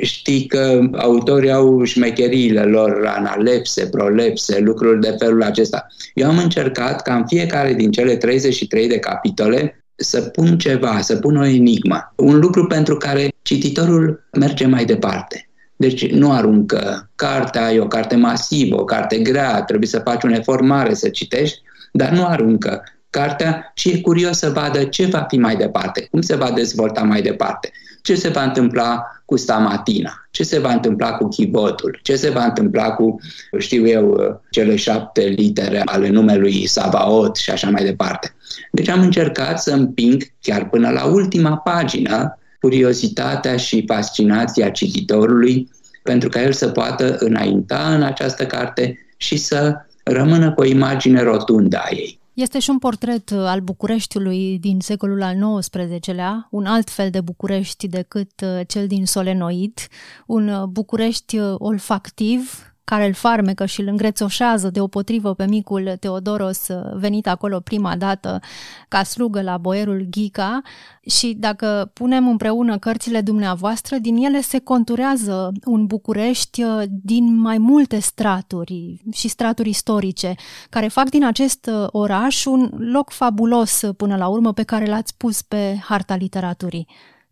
Știi 0.02 0.46
că 0.46 0.80
autorii 0.96 1.52
au 1.52 1.84
șmecheriile 1.84 2.62
lor, 2.62 3.06
analepse, 3.06 3.86
prolepse, 3.86 4.60
lucruri 4.60 5.00
de 5.00 5.14
felul 5.18 5.42
acesta. 5.42 5.86
Eu 6.14 6.28
am 6.28 6.38
încercat 6.38 7.02
ca 7.02 7.14
în 7.14 7.26
fiecare 7.26 7.72
din 7.74 7.90
cele 7.90 8.16
33 8.16 8.88
de 8.88 8.98
capitole 8.98 9.84
să 9.96 10.20
pun 10.20 10.58
ceva, 10.58 11.00
să 11.00 11.16
pun 11.16 11.36
o 11.36 11.44
enigmă. 11.44 12.12
Un 12.16 12.38
lucru 12.38 12.66
pentru 12.66 12.96
care 12.96 13.28
cititorul 13.42 14.26
merge 14.32 14.66
mai 14.66 14.84
departe. 14.84 15.48
Deci 15.76 16.10
nu 16.10 16.32
aruncă. 16.32 17.10
Cartea 17.14 17.72
e 17.72 17.80
o 17.80 17.86
carte 17.86 18.16
masivă, 18.16 18.80
o 18.80 18.84
carte 18.84 19.18
grea, 19.18 19.62
trebuie 19.62 19.88
să 19.88 19.98
faci 19.98 20.22
un 20.22 20.32
efort 20.32 20.62
mare 20.62 20.94
să 20.94 21.08
citești, 21.08 21.60
dar 21.92 22.10
nu 22.10 22.26
aruncă 22.26 22.82
cartea 23.14 23.72
și 23.74 23.90
e 23.90 24.00
curios 24.00 24.38
să 24.38 24.50
vadă 24.50 24.84
ce 24.84 25.06
va 25.06 25.24
fi 25.28 25.36
mai 25.36 25.56
departe, 25.56 26.06
cum 26.10 26.20
se 26.20 26.36
va 26.36 26.50
dezvolta 26.50 27.02
mai 27.02 27.22
departe. 27.22 27.72
Ce 28.04 28.14
se 28.14 28.28
va 28.28 28.42
întâmpla 28.42 29.02
cu 29.24 29.36
Stamatina, 29.36 30.26
ce 30.30 30.42
se 30.42 30.58
va 30.58 30.72
întâmpla 30.72 31.12
cu 31.12 31.28
chivotul, 31.28 31.98
ce 32.02 32.16
se 32.16 32.30
va 32.30 32.44
întâmpla 32.44 32.90
cu, 32.90 33.20
știu 33.58 33.86
eu, 33.86 34.16
cele 34.50 34.76
șapte 34.76 35.22
litere 35.22 35.82
ale 35.84 36.08
numelui 36.08 36.66
Savaot 36.66 37.36
și 37.36 37.50
așa 37.50 37.70
mai 37.70 37.84
departe. 37.84 38.34
Deci 38.72 38.88
am 38.88 39.00
încercat 39.00 39.62
să 39.62 39.72
împing 39.72 40.22
chiar 40.40 40.68
până 40.68 40.90
la 40.90 41.04
ultima 41.04 41.56
pagină 41.56 42.38
curiozitatea 42.60 43.56
și 43.56 43.84
fascinația 43.86 44.70
cititorului 44.70 45.70
pentru 46.02 46.28
ca 46.28 46.42
el 46.42 46.52
să 46.52 46.68
poată 46.68 47.16
înainta 47.18 47.94
în 47.94 48.02
această 48.02 48.46
carte 48.46 48.98
și 49.16 49.36
să 49.36 49.74
rămână 50.02 50.52
cu 50.52 50.60
o 50.60 50.64
imagine 50.64 51.22
rotundă 51.22 51.76
a 51.76 51.88
ei. 51.90 52.18
Este 52.34 52.58
și 52.58 52.70
un 52.70 52.78
portret 52.78 53.30
uh, 53.30 53.38
al 53.38 53.60
Bucureștiului 53.60 54.58
din 54.58 54.80
secolul 54.80 55.22
al 55.22 55.58
XIX-lea, 55.60 56.48
un 56.50 56.66
alt 56.66 56.90
fel 56.90 57.10
de 57.10 57.20
București 57.20 57.88
decât 57.88 58.40
uh, 58.40 58.60
cel 58.66 58.86
din 58.86 59.06
Solenoid, 59.06 59.78
un 60.26 60.48
uh, 60.48 60.62
București 60.64 61.38
olfactiv, 61.38 62.73
care 62.84 63.06
îl 63.06 63.12
farmecă 63.12 63.66
și 63.66 63.80
îl 63.80 63.86
îngrețoșează 63.86 64.70
deopotrivă 64.70 65.34
pe 65.34 65.46
micul 65.46 65.96
Teodoros 66.00 66.66
venit 66.94 67.26
acolo 67.26 67.60
prima 67.60 67.96
dată 67.96 68.40
ca 68.88 69.02
slugă 69.02 69.42
la 69.42 69.58
boierul 69.58 70.06
Ghica 70.10 70.62
și 71.06 71.36
dacă 71.38 71.90
punem 71.92 72.28
împreună 72.28 72.78
cărțile 72.78 73.20
dumneavoastră, 73.20 73.96
din 73.96 74.16
ele 74.16 74.40
se 74.40 74.58
conturează 74.58 75.52
un 75.64 75.86
București 75.86 76.62
uh, 76.62 76.82
din 77.02 77.36
mai 77.36 77.58
multe 77.58 77.98
straturi 77.98 79.02
și 79.12 79.28
straturi 79.28 79.68
istorice, 79.68 80.34
care 80.70 80.88
fac 80.88 81.08
din 81.08 81.24
acest 81.24 81.70
uh, 81.72 81.86
oraș 81.90 82.44
un 82.44 82.70
loc 82.92 83.10
fabulos 83.10 83.82
uh, 83.82 83.94
până 83.96 84.16
la 84.16 84.26
urmă 84.26 84.52
pe 84.52 84.62
care 84.62 84.86
l-ați 84.86 85.16
pus 85.16 85.42
pe 85.42 85.78
harta 85.82 86.16
literaturii. 86.16 86.86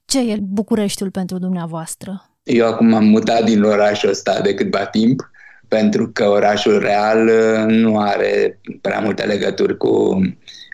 Ce 0.05 0.31
e 0.31 0.39
Bucureștiul 0.43 1.11
pentru 1.11 1.39
dumneavoastră? 1.39 2.27
Eu 2.43 2.67
acum 2.67 2.95
am 2.95 3.05
mutat 3.05 3.45
din 3.45 3.63
orașul 3.63 4.09
ăsta 4.09 4.41
de 4.41 4.55
câtva 4.55 4.85
timp 4.85 5.31
pentru 5.79 6.11
că 6.13 6.29
orașul 6.29 6.79
real 6.79 7.27
uh, 7.27 7.65
nu 7.67 7.99
are 7.99 8.61
prea 8.81 8.99
multe 8.99 9.23
legături 9.23 9.77
cu 9.77 10.21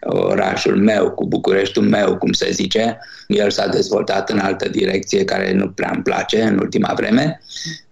orașul 0.06 0.76
meu, 0.76 1.10
cu 1.10 1.26
Bucureștiul 1.26 1.84
meu, 1.84 2.16
cum 2.16 2.32
se 2.32 2.50
zice. 2.50 2.98
El 3.26 3.50
s-a 3.50 3.66
dezvoltat 3.66 4.30
în 4.30 4.38
altă 4.38 4.68
direcție 4.68 5.24
care 5.24 5.52
nu 5.52 5.68
prea 5.68 5.90
îmi 5.94 6.02
place 6.02 6.42
în 6.42 6.58
ultima 6.58 6.92
vreme, 6.96 7.40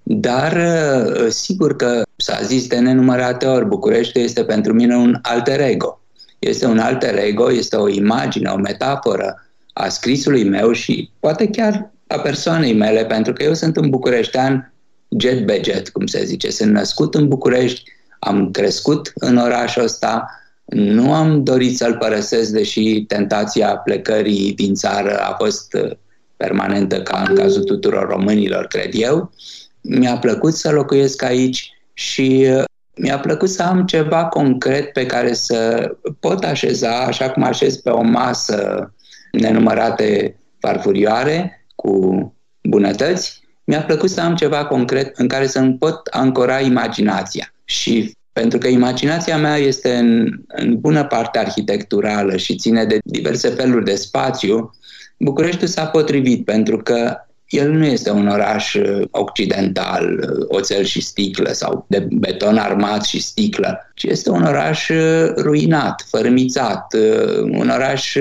dar 0.02 0.52
uh, 0.52 1.26
sigur 1.28 1.76
că 1.76 2.02
s-a 2.16 2.38
zis 2.42 2.66
de 2.66 2.78
nenumărate 2.78 3.46
ori, 3.46 3.66
București 3.66 4.20
este 4.20 4.44
pentru 4.44 4.72
mine 4.72 4.96
un 4.96 5.18
alter 5.22 5.60
ego. 5.60 6.00
Este 6.38 6.66
un 6.66 6.78
alter 6.78 7.18
ego, 7.18 7.52
este 7.52 7.76
o 7.76 7.88
imagine, 7.88 8.50
o 8.50 8.56
metaforă 8.56 9.46
a 9.72 9.88
scrisului 9.88 10.44
meu 10.44 10.72
și 10.72 11.10
poate 11.20 11.48
chiar 11.48 11.90
a 12.06 12.18
persoanei 12.18 12.75
mele, 12.75 13.04
pentru 13.04 13.32
că 13.32 13.42
eu 13.42 13.54
sunt 13.54 13.76
un 13.76 13.90
bucureștean 13.90 14.72
jet 15.08 15.46
be 15.46 15.60
jet, 15.64 15.88
cum 15.88 16.06
se 16.06 16.25
zice. 16.25 16.50
Sunt 16.50 16.72
născut 16.72 17.14
în 17.14 17.28
București, 17.28 17.82
am 18.18 18.50
crescut 18.50 19.12
în 19.14 19.36
orașul 19.36 19.82
ăsta, 19.82 20.26
nu 20.64 21.12
am 21.12 21.44
dorit 21.44 21.76
să-l 21.76 21.96
părăsesc, 21.96 22.50
deși 22.50 23.04
tentația 23.08 23.76
plecării 23.76 24.52
din 24.52 24.75
țară 24.75 25.18
a 25.18 25.34
fost 25.38 25.75
uh, 25.75 25.90
permanentă 26.36 27.02
ca 27.02 27.25
în 27.28 27.34
cazul 27.34 27.62
tuturor 27.62 28.08
românilor, 28.08 28.66
cred 28.66 28.90
eu. 28.92 29.32
Mi-a 29.80 30.16
plăcut 30.16 30.54
să 30.54 30.70
locuiesc 30.70 31.22
aici 31.22 31.70
și 31.92 32.46
uh, 32.50 32.64
mi-a 32.94 33.18
plăcut 33.18 33.48
să 33.48 33.62
am 33.62 33.84
ceva 33.84 34.25
concret 34.25 34.92
pe 34.92 35.06
care 35.06 35.32
să 35.32 35.90
pot 36.20 36.44
așeza, 36.44 36.98
așa 36.98 37.30
cum 37.30 37.42
așez 37.42 37.76
pe 37.76 37.90
o 37.90 38.02
masă 38.02 38.92
nenumărate 39.32 40.38
farfurioare 40.58 41.66
cu 41.75 42.34
bunătăți, 42.62 43.45
mi-a 43.66 43.82
plăcut 43.82 44.11
să 44.11 44.20
am 44.20 44.35
ceva 44.35 44.64
concret 44.64 45.16
în 45.16 45.28
care 45.28 45.46
să-mi 45.46 45.76
pot 45.78 46.06
ancora 46.06 46.60
imaginația. 46.60 47.54
Și 47.64 48.14
pentru 48.32 48.58
că 48.58 48.69
imaginația 48.69 49.36
mea 49.36 49.56
este 49.56 49.95
în, 49.95 50.40
în 50.47 50.80
bună 50.80 51.04
parte 51.04 51.38
arhitecturală 51.38 52.36
și 52.36 52.56
ține 52.56 52.84
de 52.84 52.99
diverse 53.04 53.49
feluri 53.49 53.84
de 53.84 53.95
spațiu, 53.95 54.71
Bucureștiul 55.19 55.69
s-a 55.69 55.86
potrivit 55.86 56.45
pentru 56.45 56.76
că 56.76 57.17
el 57.49 57.71
nu 57.71 57.84
este 57.84 58.10
un 58.10 58.28
oraș 58.28 58.75
uh, 58.75 59.06
occidental, 59.10 60.19
uh, 60.19 60.45
oțel 60.49 60.84
și 60.84 61.00
sticlă 61.00 61.52
sau 61.52 61.86
de 61.88 62.08
beton 62.10 62.56
armat 62.56 63.04
și 63.04 63.23
sticlă, 63.23 63.90
ci 63.95 64.02
este 64.02 64.30
un 64.30 64.43
oraș 64.43 64.88
uh, 64.88 65.32
ruinat, 65.36 66.06
fărâmițat, 66.08 66.95
un 67.43 67.69
oraș 67.75 68.17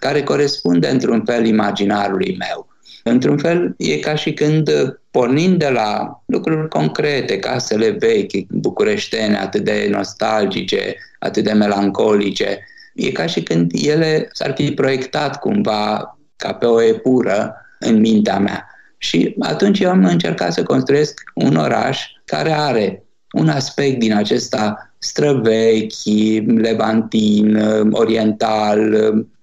care 0.00 0.22
corespunde 0.22 0.88
într-un 0.88 1.22
fel 1.24 1.46
imaginarului 1.46 2.36
meu. 2.38 2.68
Într-un 3.08 3.38
fel, 3.38 3.74
e 3.76 3.96
ca 3.96 4.14
și 4.14 4.32
când, 4.32 4.68
uh, 4.68 4.94
pornind 5.10 5.58
de 5.58 5.68
la 5.68 6.22
lucruri 6.26 6.68
concrete, 6.68 7.38
casele 7.38 7.90
vechi, 7.90 8.46
bucureștene, 8.48 9.36
atât 9.36 9.64
de 9.64 9.88
nostalgice, 9.90 10.96
atât 11.18 11.44
de 11.44 11.52
melancolice, 11.52 12.58
e 12.94 13.10
ca 13.10 13.26
și 13.26 13.42
când 13.42 13.70
ele 13.74 14.28
s-ar 14.32 14.52
fi 14.56 14.70
proiectat 14.70 15.38
cumva 15.38 16.16
ca 16.36 16.54
pe 16.54 16.66
o 16.66 16.82
epură 16.82 17.54
în 17.78 18.00
mintea 18.00 18.38
mea. 18.38 18.66
Și 18.98 19.34
atunci 19.38 19.80
eu 19.80 19.90
am 19.90 20.04
încercat 20.04 20.52
să 20.52 20.62
construiesc 20.62 21.20
un 21.34 21.56
oraș 21.56 22.02
care 22.24 22.52
are 22.52 23.04
un 23.32 23.48
aspect 23.48 23.98
din 23.98 24.14
acesta 24.14 24.94
străvechi, 24.98 26.42
levantin, 26.56 27.56
oriental, 27.90 28.94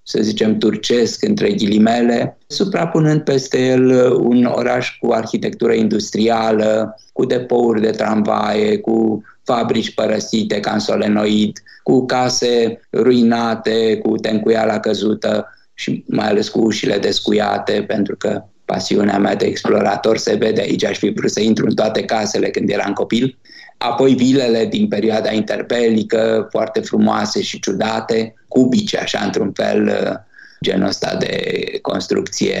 să 0.04 0.18
zicem, 0.22 0.58
turcesc, 0.58 1.24
între 1.24 1.52
ghilimele, 1.52 2.38
suprapunând 2.46 3.20
peste 3.20 3.66
el 3.66 4.12
un 4.12 4.44
oraș 4.44 4.98
cu 5.00 5.12
arhitectură 5.12 5.72
industrială, 5.72 6.96
cu 7.12 7.24
depouri 7.24 7.80
de 7.80 7.90
tramvaie, 7.90 8.78
cu 8.78 9.22
fabrici 9.44 9.94
părăsite 9.94 10.60
ca 10.60 10.72
în 10.72 10.78
solenoid, 10.78 11.62
cu 11.82 12.06
case 12.06 12.80
ruinate, 12.92 13.96
cu 13.96 14.16
tencuiala 14.16 14.80
căzută 14.80 15.48
și 15.74 16.04
mai 16.06 16.28
ales 16.28 16.48
cu 16.48 16.60
ușile 16.60 16.98
descuiate, 16.98 17.84
pentru 17.86 18.16
că 18.16 18.44
pasiunea 18.64 19.18
mea 19.18 19.34
de 19.34 19.46
explorator 19.46 20.16
se 20.16 20.34
vede 20.34 20.60
aici, 20.60 20.84
aș 20.84 20.98
fi 20.98 21.10
vrut 21.10 21.30
să 21.30 21.40
intru 21.40 21.66
în 21.66 21.74
toate 21.74 22.04
casele 22.04 22.50
când 22.50 22.70
eram 22.70 22.92
copil. 22.92 23.38
Apoi 23.90 24.14
vilele 24.14 24.66
din 24.66 24.88
perioada 24.88 25.32
interbelică, 25.32 26.48
foarte 26.50 26.80
frumoase 26.80 27.42
și 27.42 27.60
ciudate, 27.60 28.34
cubice, 28.48 28.98
așa, 28.98 29.20
într-un 29.24 29.52
fel, 29.52 29.92
genul 30.62 30.88
ăsta 30.88 31.16
de 31.18 31.62
construcție 31.82 32.58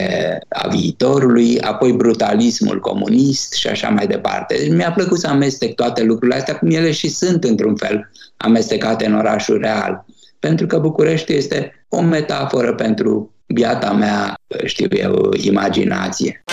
a 0.48 0.68
viitorului, 0.68 1.60
apoi 1.60 1.92
brutalismul 1.92 2.80
comunist 2.80 3.52
și 3.52 3.68
așa 3.68 3.88
mai 3.88 4.06
departe. 4.06 4.54
Deci 4.58 4.70
mi-a 4.70 4.92
plăcut 4.92 5.18
să 5.18 5.26
amestec 5.26 5.74
toate 5.74 6.02
lucrurile 6.02 6.36
astea, 6.36 6.58
cum 6.58 6.70
ele 6.70 6.90
și 6.90 7.08
sunt, 7.08 7.44
într-un 7.44 7.76
fel, 7.76 8.10
amestecate 8.36 9.06
în 9.06 9.14
orașul 9.14 9.58
real. 9.58 10.04
Pentru 10.38 10.66
că 10.66 10.78
București 10.78 11.32
este 11.34 11.86
o 11.88 12.00
metaforă 12.00 12.74
pentru 12.74 13.34
biata 13.46 13.92
mea, 13.92 14.34
știu 14.64 14.86
eu, 14.90 15.34
imaginație. 15.40 16.44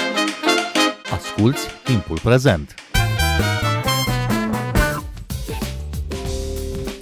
Asculți 1.09 1.67
timpul 1.83 2.19
prezent! 2.23 2.75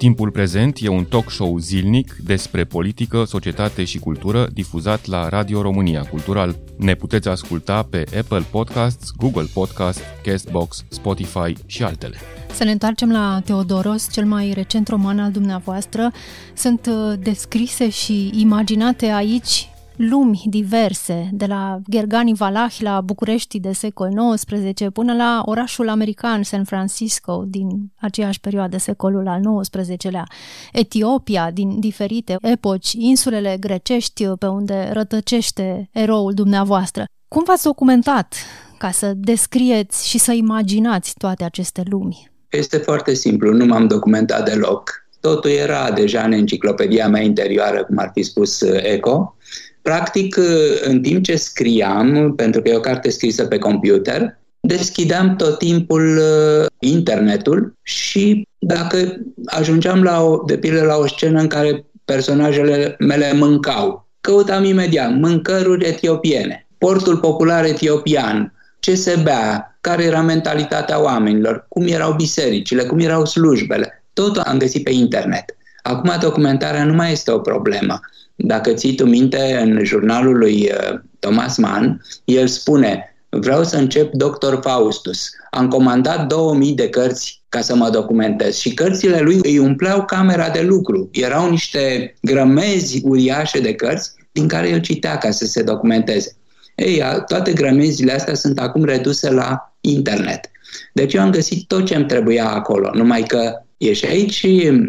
Timpul 0.00 0.30
prezent 0.30 0.78
e 0.80 0.88
un 0.88 1.04
talk 1.04 1.30
show 1.30 1.58
zilnic 1.58 2.16
despre 2.24 2.64
politică, 2.64 3.24
societate 3.24 3.84
și 3.84 3.98
cultură 3.98 4.48
difuzat 4.52 5.06
la 5.06 5.28
Radio 5.28 5.62
România 5.62 6.02
Cultural. 6.02 6.56
Ne 6.76 6.94
puteți 6.94 7.28
asculta 7.28 7.82
pe 7.82 8.04
Apple 8.18 8.44
Podcasts, 8.50 9.10
Google 9.16 9.46
Podcasts, 9.54 10.02
Castbox, 10.22 10.84
Spotify 10.88 11.54
și 11.66 11.82
altele. 11.82 12.16
Să 12.52 12.64
ne 12.64 12.70
întoarcem 12.70 13.10
la 13.10 13.42
Teodoros, 13.44 14.12
cel 14.12 14.24
mai 14.24 14.52
recent 14.52 14.88
roman 14.88 15.18
al 15.18 15.30
dumneavoastră. 15.30 16.10
Sunt 16.54 16.86
uh, 16.86 17.18
descrise 17.18 17.88
și 17.88 18.30
imaginate 18.34 19.06
aici 19.06 19.68
lumi 20.08 20.42
diverse, 20.44 21.28
de 21.32 21.46
la 21.46 21.78
Gergani 21.90 22.34
Valahi 22.34 22.82
la 22.82 23.00
București 23.00 23.60
de 23.60 23.72
secol 23.72 24.08
XIX 24.34 24.88
până 24.92 25.14
la 25.14 25.42
orașul 25.44 25.88
american 25.88 26.42
San 26.42 26.64
Francisco 26.64 27.44
din 27.46 27.68
aceeași 28.00 28.40
perioadă, 28.40 28.78
secolul 28.78 29.28
al 29.28 29.40
XIX-lea, 29.60 30.26
Etiopia 30.72 31.50
din 31.50 31.80
diferite 31.80 32.36
epoci, 32.40 32.92
insulele 32.92 33.56
grecești 33.60 34.26
pe 34.26 34.46
unde 34.46 34.90
rătăcește 34.92 35.88
eroul 35.92 36.32
dumneavoastră. 36.34 37.04
Cum 37.28 37.42
v-ați 37.46 37.64
documentat 37.64 38.34
ca 38.78 38.90
să 38.90 39.12
descrieți 39.16 40.08
și 40.08 40.18
să 40.18 40.32
imaginați 40.32 41.14
toate 41.18 41.44
aceste 41.44 41.82
lumi? 41.90 42.30
Este 42.50 42.76
foarte 42.76 43.14
simplu, 43.14 43.52
nu 43.52 43.64
m-am 43.64 43.86
documentat 43.86 44.44
deloc. 44.44 44.90
Totul 45.20 45.50
era 45.50 45.90
deja 45.90 46.22
în 46.22 46.32
enciclopedia 46.32 47.08
mea 47.08 47.22
interioară, 47.22 47.84
cum 47.84 47.98
ar 47.98 48.10
fi 48.14 48.22
spus 48.22 48.60
Eco, 48.82 49.34
Practic, 49.82 50.36
în 50.80 51.00
timp 51.02 51.24
ce 51.24 51.36
scriam, 51.36 52.34
pentru 52.34 52.62
că 52.62 52.68
e 52.68 52.76
o 52.76 52.80
carte 52.80 53.10
scrisă 53.10 53.44
pe 53.44 53.58
computer, 53.58 54.38
deschideam 54.60 55.36
tot 55.36 55.58
timpul 55.58 56.18
uh, 56.18 56.66
internetul 56.78 57.74
și 57.82 58.48
dacă 58.58 58.96
ajungeam 59.44 60.02
la 60.02 60.22
o, 60.22 60.42
de 60.46 60.56
pildă 60.56 60.82
la 60.82 60.96
o 60.96 61.06
scenă 61.06 61.40
în 61.40 61.46
care 61.46 61.84
personajele 62.04 62.96
mele 62.98 63.32
mâncau, 63.32 64.08
căutam 64.20 64.64
imediat 64.64 65.14
mâncăruri 65.14 65.86
etiopiene. 65.86 66.66
portul 66.78 67.16
popular 67.16 67.64
etiopian, 67.64 68.52
ce 68.78 68.94
se 68.94 69.20
bea, 69.22 69.78
care 69.80 70.04
era 70.04 70.20
mentalitatea 70.20 71.02
oamenilor, 71.02 71.66
cum 71.68 71.86
erau 71.86 72.12
bisericile, 72.12 72.82
cum 72.82 72.98
erau 72.98 73.24
slujbele. 73.24 74.04
Totul 74.12 74.42
am 74.42 74.58
găsit 74.58 74.84
pe 74.84 74.90
internet. 74.92 75.44
Acum 75.82 76.12
documentarea 76.20 76.84
nu 76.84 76.94
mai 76.94 77.12
este 77.12 77.30
o 77.30 77.38
problemă. 77.38 78.00
Dacă 78.42 78.72
ții 78.72 78.94
tu 78.94 79.06
minte, 79.06 79.58
în 79.62 79.84
jurnalul 79.84 80.38
lui 80.38 80.70
uh, 80.72 80.98
Thomas 81.18 81.56
Mann, 81.56 82.02
el 82.24 82.46
spune 82.46 83.14
vreau 83.28 83.64
să 83.64 83.76
încep 83.76 84.12
Dr. 84.12 84.60
Faustus. 84.60 85.28
Am 85.50 85.68
comandat 85.68 86.26
2000 86.26 86.72
de 86.72 86.88
cărți 86.88 87.42
ca 87.48 87.60
să 87.60 87.74
mă 87.74 87.90
documentez 87.90 88.56
și 88.56 88.74
cărțile 88.74 89.20
lui 89.20 89.38
îi 89.42 89.58
umpleau 89.58 90.04
camera 90.04 90.48
de 90.48 90.60
lucru. 90.60 91.08
Erau 91.12 91.50
niște 91.50 92.14
grămezi 92.22 93.00
uriașe 93.04 93.60
de 93.60 93.74
cărți 93.74 94.12
din 94.32 94.48
care 94.48 94.68
el 94.68 94.80
citea 94.80 95.18
ca 95.18 95.30
să 95.30 95.46
se 95.46 95.62
documenteze. 95.62 96.36
Ei, 96.74 97.02
toate 97.26 97.52
grămezile 97.52 98.12
astea 98.12 98.34
sunt 98.34 98.58
acum 98.58 98.84
reduse 98.84 99.30
la 99.30 99.74
internet. 99.80 100.50
Deci 100.92 101.14
eu 101.14 101.22
am 101.22 101.30
găsit 101.30 101.66
tot 101.66 101.86
ce 101.86 101.94
îmi 101.94 102.06
trebuia 102.06 102.50
acolo, 102.50 102.90
numai 102.94 103.22
că 103.22 103.62
e 103.80 103.92
și 103.92 104.04
aici, 104.04 104.46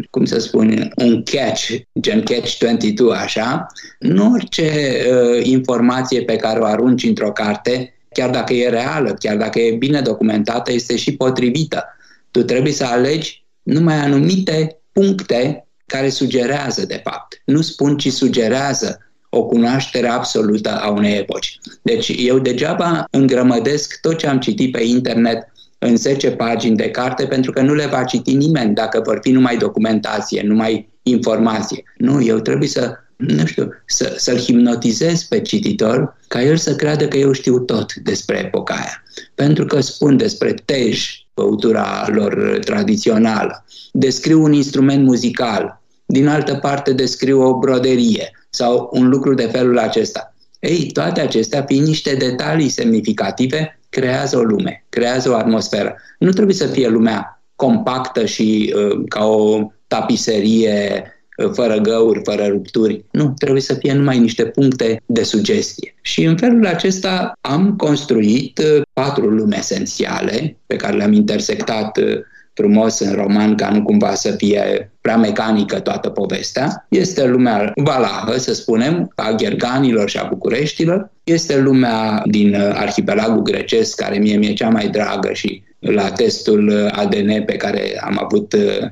cum 0.10 0.26
să 0.26 0.40
spun, 0.40 0.92
un 0.96 1.24
catch, 1.24 1.70
gen 2.00 2.24
catch 2.24 2.58
22, 2.58 3.16
așa. 3.16 3.66
Nu 4.00 4.32
orice 4.32 4.72
uh, 5.12 5.46
informație 5.46 6.22
pe 6.22 6.36
care 6.36 6.60
o 6.60 6.66
arunci 6.66 7.04
într-o 7.04 7.32
carte, 7.32 7.94
chiar 8.14 8.30
dacă 8.30 8.54
e 8.54 8.70
reală, 8.70 9.16
chiar 9.20 9.38
dacă 9.38 9.60
e 9.60 9.76
bine 9.76 10.02
documentată, 10.02 10.72
este 10.72 10.96
și 10.96 11.16
potrivită. 11.16 11.84
Tu 12.32 12.44
trebuie 12.44 12.74
să 12.74 12.86
alegi 12.86 13.46
numai 13.64 13.96
anumite 13.96 14.82
puncte 14.92 15.68
care 15.86 16.10
sugerează, 16.10 16.86
de 16.86 17.02
fapt. 17.04 17.42
Nu 17.46 17.62
spun, 17.62 17.98
ci 17.98 18.12
sugerează 18.12 19.00
o 19.30 19.46
cunoaștere 19.46 20.08
absolută 20.08 20.70
a 20.70 20.90
unei 20.90 21.18
epoci. 21.18 21.60
Deci 21.82 22.16
eu 22.18 22.40
degeaba 22.40 23.06
îngrămădesc 23.12 24.00
tot 24.02 24.18
ce 24.18 24.28
am 24.28 24.40
citit 24.40 24.72
pe 24.72 24.84
internet 24.84 25.51
în 25.84 25.98
10 25.98 26.32
pagini 26.32 26.76
de 26.76 26.90
carte 26.90 27.26
pentru 27.26 27.52
că 27.52 27.62
nu 27.62 27.74
le 27.74 27.86
va 27.86 28.04
citi 28.04 28.34
nimeni 28.34 28.74
dacă 28.74 29.02
vor 29.06 29.20
fi 29.22 29.32
numai 29.32 29.58
documentație, 29.58 30.42
numai 30.46 30.90
informație. 31.04 31.84
Nu, 31.98 32.24
eu 32.24 32.40
trebuie 32.40 32.68
să 32.68 32.96
nu 33.16 33.46
știu, 33.46 33.70
să, 33.86 34.14
să-l 34.18 34.38
hipnotizez 34.38 35.24
pe 35.24 35.42
cititor 35.42 36.18
ca 36.28 36.42
el 36.42 36.58
să 36.58 36.76
creadă 36.76 37.08
că 37.08 37.18
eu 37.18 37.32
știu 37.32 37.60
tot 37.60 37.94
despre 37.94 38.38
epoca 38.38 38.74
aia. 38.74 39.04
Pentru 39.36 39.66
că 39.66 39.80
spun 39.80 40.18
despre 40.18 40.54
tej, 40.66 40.98
băutura 41.34 42.08
lor 42.08 42.60
tradițională, 42.66 43.66
descriu 43.92 44.44
un 44.44 44.54
instrument 44.54 45.06
muzical, 45.06 45.82
din 46.06 46.28
altă 46.28 46.56
parte 46.56 46.94
descriu 46.94 47.42
o 47.42 47.58
broderie 47.58 48.32
sau 48.50 48.90
un 48.94 49.10
lucru 49.10 49.34
de 49.34 49.50
felul 49.52 49.78
acesta. 49.78 50.36
Ei, 50.60 50.90
toate 50.94 51.22
acestea, 51.22 51.64
fiind 51.68 51.88
niște 51.88 52.16
detalii 52.16 52.70
semnificative, 52.70 53.80
creează 53.92 54.38
o 54.38 54.42
lume, 54.42 54.86
creează 54.90 55.30
o 55.30 55.36
atmosferă. 55.36 55.96
Nu 56.20 56.30
trebuie 56.30 56.56
să 56.56 56.68
fie 56.68 56.88
lumea 56.88 57.44
compactă 57.56 58.26
și 58.26 58.74
uh, 58.76 59.04
ca 59.08 59.26
o 59.26 59.72
tapiserie 59.88 61.04
uh, 61.38 61.52
fără 61.54 61.78
găuri, 61.78 62.22
fără 62.24 62.46
rupturi. 62.48 63.06
Nu, 63.12 63.34
trebuie 63.38 63.62
să 63.62 63.74
fie 63.74 63.94
numai 63.94 64.20
niște 64.20 64.46
puncte 64.46 65.02
de 65.06 65.24
sugestie. 65.24 65.96
Și 66.02 66.24
în 66.24 66.38
felul 66.38 66.66
acesta 66.66 67.32
am 67.42 67.76
construit 67.76 68.58
uh, 68.58 68.82
patru 68.94 69.30
lume 69.30 69.58
esențiale 69.58 70.58
pe 70.66 70.76
care 70.76 70.98
le-am 70.98 71.14
intersectat 71.14 71.98
uh, 71.98 72.20
frumos 72.62 73.00
în 73.00 73.14
roman 73.14 73.56
ca 73.56 73.70
nu 73.70 73.84
cumva 73.84 74.14
să 74.14 74.32
fie 74.32 74.92
prea 75.02 75.18
mecanică 75.18 75.80
toată 75.80 76.10
povestea. 76.10 76.86
Este 76.90 77.26
lumea 77.26 77.72
valahă, 77.76 78.38
să 78.38 78.54
spunem, 78.54 79.12
a 79.16 79.32
gherganilor 79.32 80.10
și 80.10 80.18
a 80.18 80.28
bucureștilor. 80.30 81.12
Este 81.24 81.60
lumea 81.60 82.24
din 82.26 82.54
uh, 82.54 82.70
arhipelagul 82.74 83.42
grecesc, 83.42 83.96
care 83.96 84.18
mie 84.18 84.38
mi-e 84.38 84.54
cea 84.54 84.70
mai 84.70 84.88
dragă 84.88 85.34
și 85.34 85.64
la 85.80 86.10
testul 86.10 86.68
uh, 86.68 86.92
ADN 86.92 87.44
pe 87.46 87.56
care 87.56 88.00
am 88.02 88.20
avut 88.24 88.54
uh, 88.54 88.88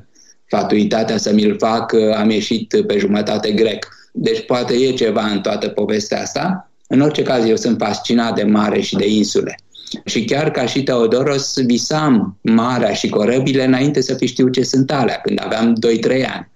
fatuitatea 0.46 1.16
să 1.16 1.32
mi-l 1.32 1.56
fac, 1.58 1.94
am 2.16 2.30
ieșit 2.30 2.74
pe 2.86 2.98
jumătate 2.98 3.52
grec. 3.52 3.88
Deci 4.12 4.46
poate 4.46 4.74
e 4.74 4.92
ceva 4.92 5.26
în 5.26 5.40
toată 5.40 5.68
povestea 5.68 6.20
asta. 6.20 6.70
În 6.86 7.00
orice 7.00 7.22
caz, 7.22 7.44
eu 7.44 7.56
sunt 7.56 7.76
fascinat 7.78 8.34
de 8.34 8.42
mare 8.42 8.80
și 8.80 8.96
de 8.96 9.08
insule. 9.08 9.54
Și 10.04 10.24
chiar 10.24 10.50
ca 10.50 10.66
și 10.66 10.82
Teodoros 10.82 11.54
visam 11.64 12.38
marea 12.40 12.92
și 12.92 13.08
corăbile 13.08 13.64
înainte 13.64 14.00
să 14.00 14.14
fi 14.14 14.26
știu 14.26 14.48
ce 14.48 14.62
sunt 14.62 14.92
alea, 14.92 15.20
când 15.20 15.40
aveam 15.42 15.76
2-3 16.08 16.26
ani. 16.34 16.48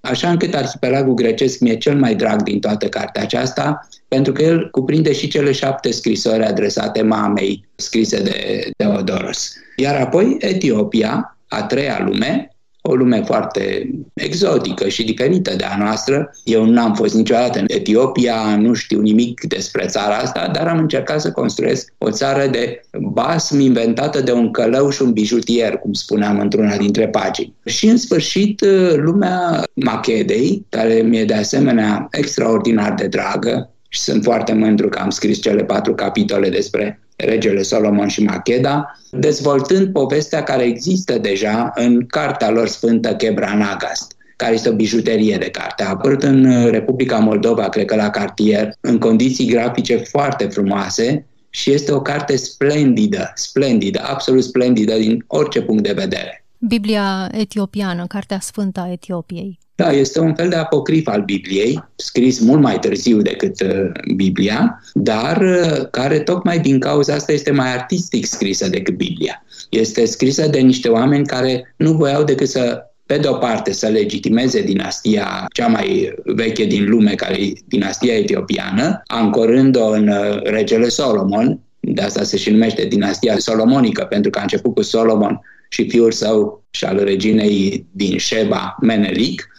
Așa 0.00 0.30
încât 0.30 0.54
arhipelagul 0.54 1.14
grecesc 1.14 1.58
mi-e 1.58 1.76
cel 1.76 1.98
mai 1.98 2.14
drag 2.14 2.42
din 2.42 2.60
toată 2.60 2.88
cartea 2.88 3.22
aceasta, 3.22 3.88
pentru 4.08 4.32
că 4.32 4.42
el 4.42 4.70
cuprinde 4.70 5.12
și 5.12 5.28
cele 5.28 5.52
șapte 5.52 5.90
scrisori 5.90 6.44
adresate 6.44 7.02
mamei, 7.02 7.68
scrise 7.74 8.22
de 8.22 8.68
Teodoros. 8.76 9.52
Iar 9.76 10.00
apoi 10.00 10.36
Etiopia, 10.40 11.36
a 11.48 11.62
treia 11.62 12.02
lume, 12.04 12.53
o 12.88 12.94
lume 12.94 13.22
foarte 13.26 13.90
exotică 14.14 14.88
și 14.88 15.04
diferită 15.04 15.54
de 15.56 15.64
a 15.64 15.76
noastră. 15.78 16.30
Eu 16.44 16.64
n-am 16.64 16.94
fost 16.94 17.14
niciodată 17.14 17.58
în 17.58 17.64
Etiopia, 17.68 18.56
nu 18.56 18.72
știu 18.72 19.00
nimic 19.00 19.44
despre 19.44 19.86
țara 19.86 20.16
asta, 20.16 20.50
dar 20.52 20.66
am 20.66 20.78
încercat 20.78 21.20
să 21.20 21.32
construiesc 21.32 21.92
o 21.98 22.10
țară 22.10 22.46
de 22.46 22.80
basm 22.98 23.58
inventată 23.58 24.20
de 24.20 24.32
un 24.32 24.50
călău 24.50 24.90
și 24.90 25.02
un 25.02 25.12
bijutier, 25.12 25.76
cum 25.76 25.92
spuneam 25.92 26.38
într-una 26.38 26.76
dintre 26.76 27.08
pagini. 27.08 27.54
Și 27.64 27.86
în 27.86 27.96
sfârșit 27.96 28.64
lumea 28.96 29.62
Machedei, 29.74 30.66
care 30.68 30.94
mi-e 30.94 31.24
de 31.24 31.34
asemenea 31.34 32.08
extraordinar 32.10 32.94
de 32.94 33.06
dragă, 33.06 33.68
și 33.88 34.00
sunt 34.00 34.22
foarte 34.22 34.52
mândru 34.52 34.88
că 34.88 34.98
am 34.98 35.10
scris 35.10 35.40
cele 35.40 35.64
patru 35.64 35.94
capitole 35.94 36.48
despre 36.48 37.03
regele 37.16 37.62
Solomon 37.62 38.08
și 38.08 38.22
Macheda, 38.22 38.98
dezvoltând 39.10 39.92
povestea 39.92 40.42
care 40.42 40.62
există 40.62 41.18
deja 41.18 41.72
în 41.74 42.06
cartea 42.06 42.50
lor 42.50 42.68
sfântă 42.68 43.16
Nagast 43.56 44.16
care 44.36 44.54
este 44.54 44.68
o 44.68 44.74
bijuterie 44.74 45.36
de 45.36 45.50
carte. 45.50 45.82
A 45.82 45.88
apărut 45.88 46.22
în 46.22 46.70
Republica 46.70 47.18
Moldova, 47.18 47.68
cred 47.68 47.84
că 47.84 47.94
la 47.94 48.10
cartier, 48.10 48.72
în 48.80 48.98
condiții 48.98 49.46
grafice 49.46 49.96
foarte 49.96 50.44
frumoase 50.44 51.26
și 51.50 51.70
este 51.70 51.92
o 51.92 52.00
carte 52.00 52.36
splendidă, 52.36 53.32
splendidă, 53.34 54.02
absolut 54.04 54.44
splendidă 54.44 54.96
din 54.96 55.24
orice 55.26 55.62
punct 55.62 55.82
de 55.82 55.92
vedere. 55.92 56.44
Biblia 56.58 57.28
etiopiană, 57.32 58.06
Cartea 58.06 58.38
Sfântă 58.40 58.80
a 58.80 58.92
Etiopiei. 58.92 59.58
Da, 59.76 59.92
este 59.92 60.20
un 60.20 60.34
fel 60.34 60.48
de 60.48 60.56
apocrif 60.56 61.06
al 61.06 61.22
Bibliei, 61.22 61.84
scris 61.96 62.40
mult 62.40 62.60
mai 62.60 62.78
târziu 62.78 63.22
decât 63.22 63.60
uh, 63.60 63.90
Biblia, 64.14 64.82
dar 64.92 65.40
uh, 65.40 65.88
care 65.90 66.18
tocmai 66.18 66.58
din 66.58 66.78
cauza 66.78 67.14
asta 67.14 67.32
este 67.32 67.50
mai 67.50 67.72
artistic 67.72 68.26
scrisă 68.26 68.68
decât 68.68 68.96
Biblia. 68.96 69.44
Este 69.70 70.04
scrisă 70.04 70.48
de 70.48 70.58
niște 70.58 70.88
oameni 70.88 71.26
care 71.26 71.74
nu 71.76 71.92
voiau 71.92 72.24
decât 72.24 72.48
să 72.48 72.82
pe 73.06 73.18
de 73.18 73.28
o 73.28 73.34
parte 73.34 73.72
să 73.72 73.88
legitimeze 73.88 74.62
dinastia 74.62 75.46
cea 75.52 75.66
mai 75.66 76.14
veche 76.24 76.64
din 76.64 76.88
lume, 76.88 77.14
care 77.14 77.42
e 77.42 77.52
dinastia 77.64 78.14
etiopiană, 78.14 79.02
ancorând-o 79.06 79.88
în 79.88 80.08
uh, 80.08 80.42
regele 80.42 80.88
Solomon, 80.88 81.60
de 81.80 82.02
asta 82.02 82.22
se 82.22 82.36
și 82.36 82.50
numește 82.50 82.84
dinastia 82.84 83.38
solomonică, 83.38 84.04
pentru 84.04 84.30
că 84.30 84.38
a 84.38 84.42
început 84.42 84.74
cu 84.74 84.82
Solomon 84.82 85.40
și 85.68 85.88
fiul 85.88 86.12
său 86.12 86.64
și 86.70 86.84
al 86.84 87.04
reginei 87.04 87.86
din 87.90 88.18
Sheba, 88.18 88.76
Menelik, 88.80 89.48
Uh, 89.48 89.53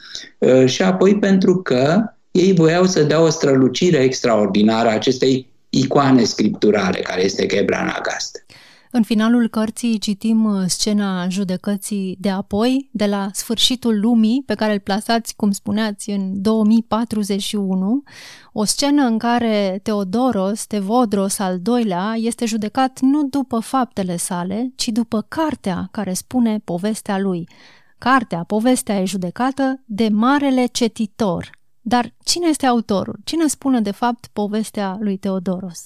și 0.65 0.82
apoi 0.82 1.19
pentru 1.19 1.62
că 1.62 2.04
ei 2.32 2.54
voiau 2.54 2.86
să 2.86 3.04
dea 3.04 3.21
o 3.21 3.30
strălucire 3.30 3.97
extraordinară 3.97 4.89
acestei 4.89 5.54
icoane 5.69 6.23
scripturale 6.23 6.99
care 6.99 7.23
este 7.23 7.45
Gebra 7.45 7.84
Nagast. 7.84 8.45
În 8.95 9.04
finalul 9.04 9.47
cărții 9.47 9.97
citim 9.97 10.43
uh, 10.45 10.63
scena 10.67 11.28
judecății 11.30 12.17
de 12.19 12.30
apoi, 12.30 12.89
de 12.91 13.06
la 13.06 13.30
sfârșitul 13.34 13.99
lumii, 13.99 14.43
pe 14.45 14.54
care 14.54 14.73
îl 14.73 14.80
plasați, 14.80 15.36
cum 15.36 15.51
spuneați, 15.51 16.10
în 16.10 16.41
2041, 16.41 18.04
o 18.54 18.63
scenă 18.63 19.04
în 19.04 19.17
care 19.17 19.80
Teodoros, 19.84 20.65
Tevodros 20.65 21.39
al 21.39 21.60
doilea, 21.60 22.13
este 22.17 22.45
judecat 22.45 22.99
nu 23.01 23.23
după 23.23 23.60
faptele 23.60 24.17
sale, 24.17 24.71
ci 24.75 24.88
după 24.88 25.25
cartea 25.28 25.88
care 25.91 26.13
spune 26.13 26.62
povestea 26.63 27.19
lui. 27.19 27.47
Cartea, 28.09 28.43
povestea 28.47 28.99
e 28.99 29.05
judecată 29.05 29.83
de 29.85 30.07
marele 30.11 30.65
cetitor. 30.65 31.49
Dar 31.81 32.13
cine 32.23 32.47
este 32.49 32.65
autorul? 32.65 33.15
Cine 33.23 33.47
spune 33.47 33.79
de 33.81 33.91
fapt 33.91 34.27
povestea 34.33 34.97
lui 34.99 35.17
Teodoros? 35.17 35.83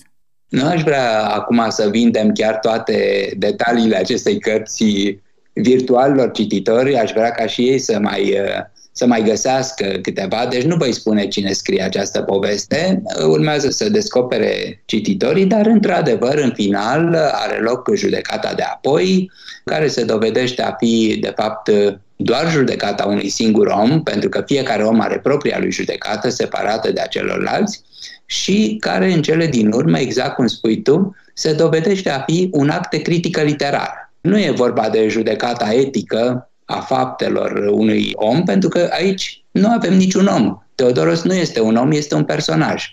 Nu 0.49 0.65
aș 0.65 0.81
vrea 0.81 1.29
acum 1.29 1.65
să 1.69 1.89
vindem 1.89 2.31
chiar 2.31 2.55
toate 2.55 3.29
detaliile 3.37 3.95
acestei 3.95 4.39
cărți 4.39 5.17
virtualilor 5.53 6.31
cititori, 6.31 6.97
aș 6.97 7.11
vrea 7.11 7.31
ca 7.31 7.45
și 7.45 7.61
ei 7.69 7.79
să 7.79 7.99
mai, 7.99 8.35
să 8.99 9.05
mai 9.05 9.23
găsească 9.23 9.85
câteva, 10.01 10.47
deci 10.49 10.63
nu 10.63 10.75
voi 10.75 10.93
spune 10.93 11.27
cine 11.27 11.51
scrie 11.51 11.83
această 11.83 12.21
poveste, 12.21 13.01
urmează 13.27 13.69
să 13.69 13.89
descopere 13.89 14.81
cititorii, 14.85 15.45
dar 15.45 15.65
într-adevăr 15.65 16.37
în 16.37 16.51
final 16.55 17.15
are 17.31 17.59
loc 17.59 17.95
judecata 17.95 18.53
de 18.53 18.61
apoi, 18.61 19.31
care 19.65 19.87
se 19.87 20.03
dovedește 20.03 20.61
a 20.61 20.71
fi 20.71 21.17
de 21.21 21.33
fapt 21.35 21.69
doar 22.15 22.51
judecata 22.51 23.05
unui 23.05 23.29
singur 23.29 23.67
om, 23.67 24.03
pentru 24.03 24.29
că 24.29 24.43
fiecare 24.45 24.83
om 24.83 24.99
are 24.99 25.19
propria 25.19 25.59
lui 25.59 25.71
judecată, 25.71 26.29
separată 26.29 26.91
de 26.91 27.01
a 27.01 27.07
celorlalți, 27.07 27.81
și 28.25 28.77
care 28.79 29.11
în 29.11 29.21
cele 29.21 29.47
din 29.47 29.71
urmă, 29.71 29.99
exact 29.99 30.35
cum 30.35 30.47
spui 30.47 30.81
tu, 30.81 31.15
se 31.33 31.53
dovedește 31.53 32.09
a 32.09 32.19
fi 32.19 32.49
un 32.51 32.69
act 32.69 32.89
de 32.89 33.01
critică 33.01 33.41
literară. 33.41 34.11
Nu 34.21 34.39
e 34.39 34.51
vorba 34.51 34.89
de 34.89 35.07
judecata 35.07 35.73
etică 35.73 36.48
a 36.69 36.79
faptelor 36.79 37.51
unui 37.71 38.11
om, 38.15 38.43
pentru 38.43 38.69
că 38.69 38.89
aici 38.91 39.43
nu 39.51 39.69
avem 39.69 39.93
niciun 39.93 40.25
om. 40.25 40.57
Teodoros 40.75 41.21
nu 41.23 41.33
este 41.33 41.61
un 41.61 41.75
om, 41.75 41.91
este 41.91 42.15
un 42.15 42.23
personaj. 42.23 42.85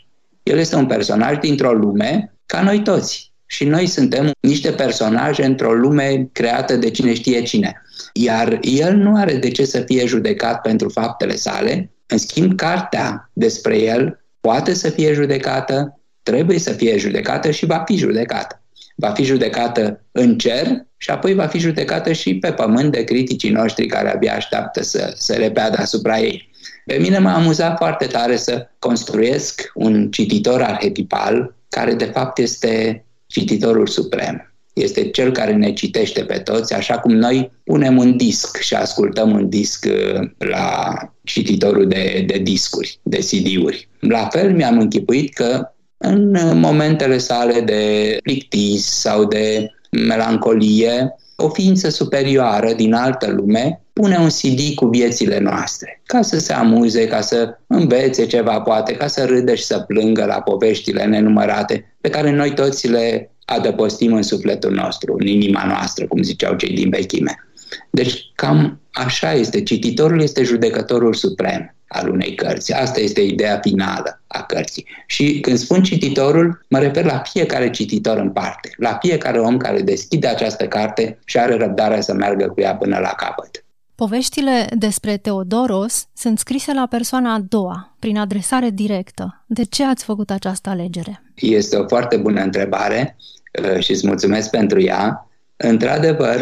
El 0.42 0.58
este 0.58 0.76
un 0.76 0.86
personaj 0.86 1.38
dintr-o 1.38 1.72
lume 1.72 2.34
ca 2.46 2.62
noi 2.62 2.82
toți. 2.82 3.32
Și 3.46 3.64
noi 3.64 3.86
suntem 3.86 4.30
niște 4.40 4.70
personaje 4.70 5.44
într-o 5.44 5.72
lume 5.72 6.28
creată 6.32 6.76
de 6.76 6.90
cine 6.90 7.14
știe 7.14 7.42
cine. 7.42 7.82
Iar 8.12 8.58
el 8.62 8.94
nu 8.94 9.16
are 9.16 9.34
de 9.34 9.50
ce 9.50 9.64
să 9.64 9.80
fie 9.80 10.06
judecat 10.06 10.60
pentru 10.60 10.88
faptele 10.88 11.34
sale. 11.34 11.90
În 12.06 12.18
schimb, 12.18 12.56
cartea 12.56 13.30
despre 13.32 13.78
el 13.78 14.24
poate 14.40 14.74
să 14.74 14.90
fie 14.90 15.12
judecată, 15.12 16.00
trebuie 16.22 16.58
să 16.58 16.72
fie 16.72 16.98
judecată 16.98 17.50
și 17.50 17.66
va 17.66 17.82
fi 17.86 17.96
judecată. 17.96 18.60
Va 18.98 19.10
fi 19.10 19.24
judecată 19.24 20.04
în 20.12 20.38
cer 20.38 20.86
și 20.96 21.10
apoi 21.10 21.34
va 21.34 21.46
fi 21.46 21.58
judecată 21.58 22.12
și 22.12 22.38
pe 22.38 22.52
pământ 22.52 22.92
de 22.92 23.04
criticii 23.04 23.50
noștri 23.50 23.86
care 23.86 24.12
abia 24.14 24.34
așteaptă 24.34 24.82
să, 24.82 25.12
să 25.16 25.34
repeadă 25.34 25.76
asupra 25.80 26.18
ei. 26.18 26.50
Pe 26.86 26.96
mine 27.00 27.18
m-a 27.18 27.34
amuzat 27.34 27.76
foarte 27.76 28.06
tare 28.06 28.36
să 28.36 28.68
construiesc 28.78 29.70
un 29.74 30.10
cititor 30.10 30.62
arhetipal 30.62 31.54
care 31.68 31.94
de 31.94 32.04
fapt 32.04 32.38
este 32.38 33.04
cititorul 33.26 33.86
suprem. 33.86 34.54
Este 34.72 35.10
cel 35.10 35.32
care 35.32 35.52
ne 35.52 35.72
citește 35.72 36.24
pe 36.24 36.38
toți, 36.38 36.74
așa 36.74 36.98
cum 36.98 37.12
noi 37.12 37.50
punem 37.64 37.98
un 37.98 38.16
disc 38.16 38.56
și 38.56 38.74
ascultăm 38.74 39.30
un 39.30 39.48
disc 39.48 39.86
uh, 39.88 40.28
la 40.38 40.94
cititorul 41.24 41.88
de, 41.88 42.24
de 42.26 42.38
discuri, 42.38 42.98
de 43.02 43.18
CD-uri. 43.18 43.88
La 43.98 44.28
fel 44.30 44.54
mi-am 44.54 44.78
închipuit 44.78 45.34
că 45.34 45.70
în 46.06 46.36
momentele 46.58 47.18
sale 47.18 47.60
de 47.60 48.16
plictis 48.22 48.86
sau 48.86 49.24
de 49.24 49.70
melancolie, 49.90 51.14
o 51.36 51.48
ființă 51.48 51.88
superioară 51.88 52.72
din 52.72 52.92
altă 52.92 53.30
lume 53.30 53.80
pune 53.92 54.16
un 54.18 54.28
CD 54.28 54.74
cu 54.74 54.86
viețile 54.86 55.38
noastre, 55.38 56.00
ca 56.06 56.22
să 56.22 56.38
se 56.38 56.52
amuze, 56.52 57.06
ca 57.06 57.20
să 57.20 57.58
învețe 57.66 58.26
ceva 58.26 58.60
poate, 58.60 58.92
ca 58.92 59.06
să 59.06 59.24
râde 59.24 59.54
și 59.54 59.64
să 59.64 59.78
plângă 59.78 60.24
la 60.24 60.40
poveștile 60.40 61.04
nenumărate 61.04 61.96
pe 62.00 62.08
care 62.08 62.30
noi 62.30 62.54
toți 62.54 62.88
le 62.88 63.30
adăpostim 63.44 64.12
în 64.12 64.22
sufletul 64.22 64.72
nostru, 64.72 65.14
în 65.18 65.26
inima 65.26 65.64
noastră, 65.66 66.06
cum 66.06 66.22
ziceau 66.22 66.54
cei 66.54 66.74
din 66.74 66.90
vechime. 66.90 67.48
Deci 67.90 68.30
cam 68.34 68.80
așa 68.92 69.32
este. 69.32 69.62
Cititorul 69.62 70.22
este 70.22 70.42
judecătorul 70.42 71.14
suprem 71.14 71.74
al 71.88 72.08
unei 72.08 72.34
cărți. 72.34 72.72
Asta 72.72 73.00
este 73.00 73.20
ideea 73.20 73.58
finală 73.62 74.22
a 74.26 74.42
cărții. 74.42 74.86
Și 75.06 75.40
când 75.40 75.58
spun 75.58 75.82
cititorul, 75.82 76.64
mă 76.68 76.78
refer 76.78 77.04
la 77.04 77.18
fiecare 77.18 77.70
cititor 77.70 78.16
în 78.16 78.30
parte, 78.30 78.70
la 78.76 78.98
fiecare 79.00 79.38
om 79.38 79.56
care 79.56 79.80
deschide 79.80 80.26
această 80.26 80.66
carte 80.66 81.18
și 81.24 81.38
are 81.38 81.56
răbdarea 81.56 82.00
să 82.00 82.12
meargă 82.14 82.48
cu 82.48 82.60
ea 82.60 82.76
până 82.76 82.98
la 82.98 83.08
capăt. 83.08 83.64
Poveștile 83.94 84.66
despre 84.78 85.16
Teodoros 85.16 86.08
sunt 86.14 86.38
scrise 86.38 86.72
la 86.72 86.86
persoana 86.90 87.34
a 87.34 87.40
doua, 87.48 87.96
prin 87.98 88.18
adresare 88.18 88.70
directă. 88.70 89.44
De 89.46 89.64
ce 89.64 89.84
ați 89.84 90.04
făcut 90.04 90.30
această 90.30 90.70
alegere? 90.70 91.22
Este 91.34 91.76
o 91.76 91.86
foarte 91.86 92.16
bună 92.16 92.40
întrebare 92.40 93.16
uh, 93.62 93.78
și 93.82 93.90
îți 93.90 94.06
mulțumesc 94.06 94.50
pentru 94.50 94.80
ea. 94.80 95.25
Într-adevăr, 95.56 96.40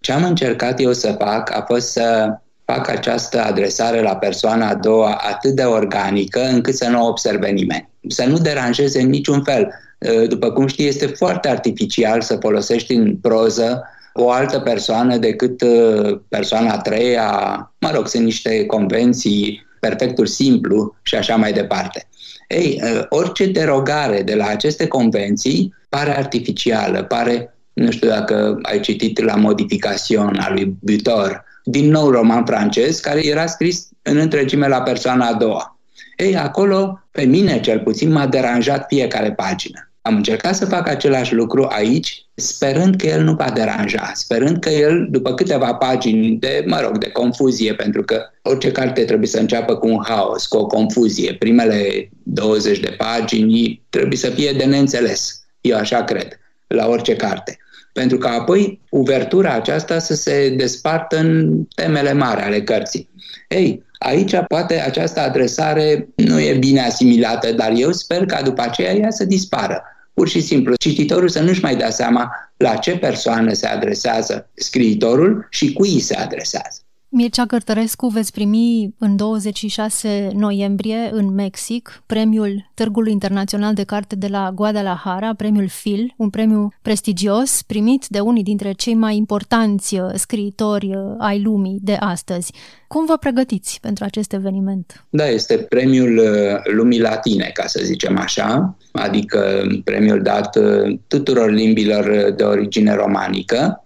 ce 0.00 0.12
am 0.12 0.24
încercat 0.24 0.80
eu 0.80 0.92
să 0.92 1.16
fac 1.18 1.56
a 1.56 1.64
fost 1.66 1.90
să 1.90 2.36
fac 2.64 2.88
această 2.88 3.42
adresare 3.42 4.02
la 4.02 4.16
persoana 4.16 4.68
a 4.68 4.74
doua 4.74 5.20
atât 5.30 5.50
de 5.50 5.62
organică 5.62 6.40
încât 6.40 6.74
să 6.74 6.88
nu 6.88 7.06
observe 7.06 7.48
nimeni. 7.48 7.88
Să 8.08 8.24
nu 8.24 8.38
deranjeze 8.38 9.00
în 9.00 9.08
niciun 9.08 9.42
fel. 9.42 9.68
Uh, 9.98 10.28
după 10.28 10.50
cum 10.50 10.66
știi, 10.66 10.86
este 10.86 11.06
foarte 11.06 11.48
artificial 11.48 12.20
să 12.20 12.36
folosești 12.36 12.94
în 12.94 13.16
proză 13.16 13.82
o 14.12 14.30
altă 14.30 14.58
persoană 14.58 15.16
decât 15.16 15.62
uh, 15.62 16.20
persoana 16.28 16.72
a 16.72 16.78
treia. 16.78 17.30
Mă 17.78 17.90
rog, 17.94 18.08
sunt 18.08 18.24
niște 18.24 18.66
convenții, 18.66 19.66
perfectul 19.80 20.26
simplu 20.26 20.96
și 21.02 21.14
așa 21.14 21.36
mai 21.36 21.52
departe. 21.52 22.06
Ei, 22.48 22.80
uh, 22.84 23.04
orice 23.08 23.46
derogare 23.46 24.22
de 24.22 24.34
la 24.34 24.46
aceste 24.46 24.86
convenții 24.86 25.74
pare 25.88 26.16
artificială, 26.16 27.02
pare, 27.02 27.51
nu 27.72 27.90
știu 27.90 28.08
dacă 28.08 28.58
ai 28.62 28.80
citit 28.80 29.20
la 29.20 29.34
modificațion 29.34 30.38
al 30.38 30.52
lui 30.52 30.76
Butor, 30.80 31.44
din 31.64 31.90
nou 31.90 32.10
roman 32.10 32.44
francez, 32.44 33.00
care 33.00 33.26
era 33.26 33.46
scris 33.46 33.88
în 34.02 34.16
întregime 34.16 34.68
la 34.68 34.82
persoana 34.82 35.26
a 35.26 35.34
doua. 35.34 35.78
Ei, 36.16 36.36
acolo, 36.36 37.00
pe 37.10 37.22
mine 37.22 37.60
cel 37.60 37.80
puțin, 37.80 38.12
m-a 38.12 38.26
deranjat 38.26 38.84
fiecare 38.88 39.32
pagină. 39.32 39.92
Am 40.02 40.16
încercat 40.16 40.54
să 40.54 40.64
fac 40.64 40.88
același 40.88 41.34
lucru 41.34 41.66
aici, 41.70 42.26
sperând 42.34 42.96
că 42.96 43.06
el 43.06 43.22
nu 43.22 43.34
va 43.34 43.50
deranja, 43.54 44.10
sperând 44.14 44.58
că 44.58 44.68
el, 44.68 45.06
după 45.10 45.34
câteva 45.34 45.74
pagini 45.74 46.36
de, 46.36 46.64
mă 46.66 46.80
rog, 46.80 46.98
de 46.98 47.10
confuzie, 47.10 47.74
pentru 47.74 48.02
că 48.02 48.22
orice 48.42 48.72
carte 48.72 49.04
trebuie 49.04 49.28
să 49.28 49.38
înceapă 49.38 49.76
cu 49.76 49.88
un 49.88 50.02
haos, 50.04 50.46
cu 50.46 50.56
o 50.56 50.66
confuzie. 50.66 51.34
Primele 51.34 52.08
20 52.22 52.80
de 52.80 52.94
pagini 52.98 53.82
trebuie 53.90 54.18
să 54.18 54.30
fie 54.30 54.52
de 54.52 54.64
neînțeles. 54.64 55.44
Eu 55.60 55.76
așa 55.76 56.04
cred, 56.04 56.40
la 56.72 56.88
orice 56.88 57.16
carte. 57.16 57.56
Pentru 57.92 58.18
că 58.18 58.28
apoi 58.28 58.80
uvertura 58.90 59.52
aceasta 59.52 59.98
să 59.98 60.14
se 60.14 60.54
despartă 60.56 61.18
în 61.18 61.62
temele 61.74 62.12
mari 62.12 62.40
ale 62.40 62.62
cărții. 62.62 63.08
Ei, 63.48 63.82
Aici 64.02 64.34
poate 64.48 64.80
această 64.80 65.20
adresare 65.20 66.08
nu 66.14 66.40
e 66.40 66.54
bine 66.54 66.80
asimilată, 66.80 67.52
dar 67.52 67.72
eu 67.76 67.92
sper 67.92 68.26
ca 68.26 68.42
după 68.42 68.62
aceea 68.62 68.92
ea 68.92 69.10
să 69.10 69.24
dispară. 69.24 69.82
Pur 70.14 70.28
și 70.28 70.40
simplu, 70.40 70.74
cititorul 70.74 71.28
să 71.28 71.40
nu-și 71.40 71.62
mai 71.62 71.76
dea 71.76 71.90
seama 71.90 72.30
la 72.56 72.74
ce 72.74 72.98
persoană 72.98 73.52
se 73.52 73.66
adresează 73.66 74.50
scriitorul 74.54 75.46
și 75.50 75.72
cui 75.72 76.00
se 76.00 76.16
adresează. 76.16 76.81
Mircea 77.14 77.46
Cărtărescu 77.46 78.06
veți 78.06 78.32
primi 78.32 78.94
în 78.98 79.16
26 79.16 80.30
noiembrie 80.34 81.08
în 81.10 81.34
Mexic 81.34 82.02
premiul 82.06 82.70
Târgului 82.74 83.12
Internațional 83.12 83.74
de 83.74 83.84
Carte 83.84 84.16
de 84.16 84.26
la 84.26 84.50
Guadalajara, 84.54 85.34
premiul 85.34 85.68
Phil, 85.82 86.14
un 86.16 86.30
premiu 86.30 86.68
prestigios 86.82 87.62
primit 87.62 88.06
de 88.08 88.20
unii 88.20 88.42
dintre 88.42 88.72
cei 88.72 88.94
mai 88.94 89.16
importanți 89.16 89.98
uh, 89.98 90.10
scriitori 90.14 90.86
uh, 90.86 91.14
ai 91.18 91.42
lumii 91.42 91.78
de 91.82 91.96
astăzi. 92.00 92.52
Cum 92.88 93.06
vă 93.06 93.16
pregătiți 93.16 93.78
pentru 93.80 94.04
acest 94.04 94.32
eveniment? 94.32 95.06
Da, 95.10 95.28
este 95.28 95.56
premiul 95.56 96.18
uh, 96.18 96.74
lumii 96.74 97.00
latine, 97.00 97.50
ca 97.54 97.66
să 97.66 97.80
zicem 97.82 98.18
așa, 98.18 98.76
adică 98.92 99.66
premiul 99.84 100.22
dat 100.22 100.58
tuturor 101.06 101.50
limbilor 101.50 102.32
de 102.36 102.42
origine 102.42 102.94
romanică, 102.94 103.81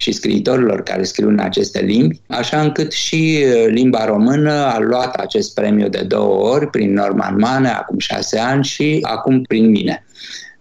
și 0.00 0.12
scriitorilor 0.12 0.82
care 0.82 1.02
scriu 1.02 1.28
în 1.28 1.38
aceste 1.38 1.80
limbi, 1.80 2.20
așa 2.26 2.60
încât 2.60 2.92
și 2.92 3.44
uh, 3.44 3.66
limba 3.68 4.04
română 4.04 4.52
a 4.52 4.78
luat 4.78 5.14
acest 5.14 5.54
premiu 5.54 5.88
de 5.88 6.04
două 6.08 6.48
ori 6.48 6.66
prin 6.66 6.92
Norman 6.92 7.36
Mane, 7.38 7.68
acum 7.68 7.98
șase 7.98 8.38
ani 8.38 8.64
și 8.64 8.98
acum 9.02 9.42
prin 9.42 9.70
mine. 9.70 10.04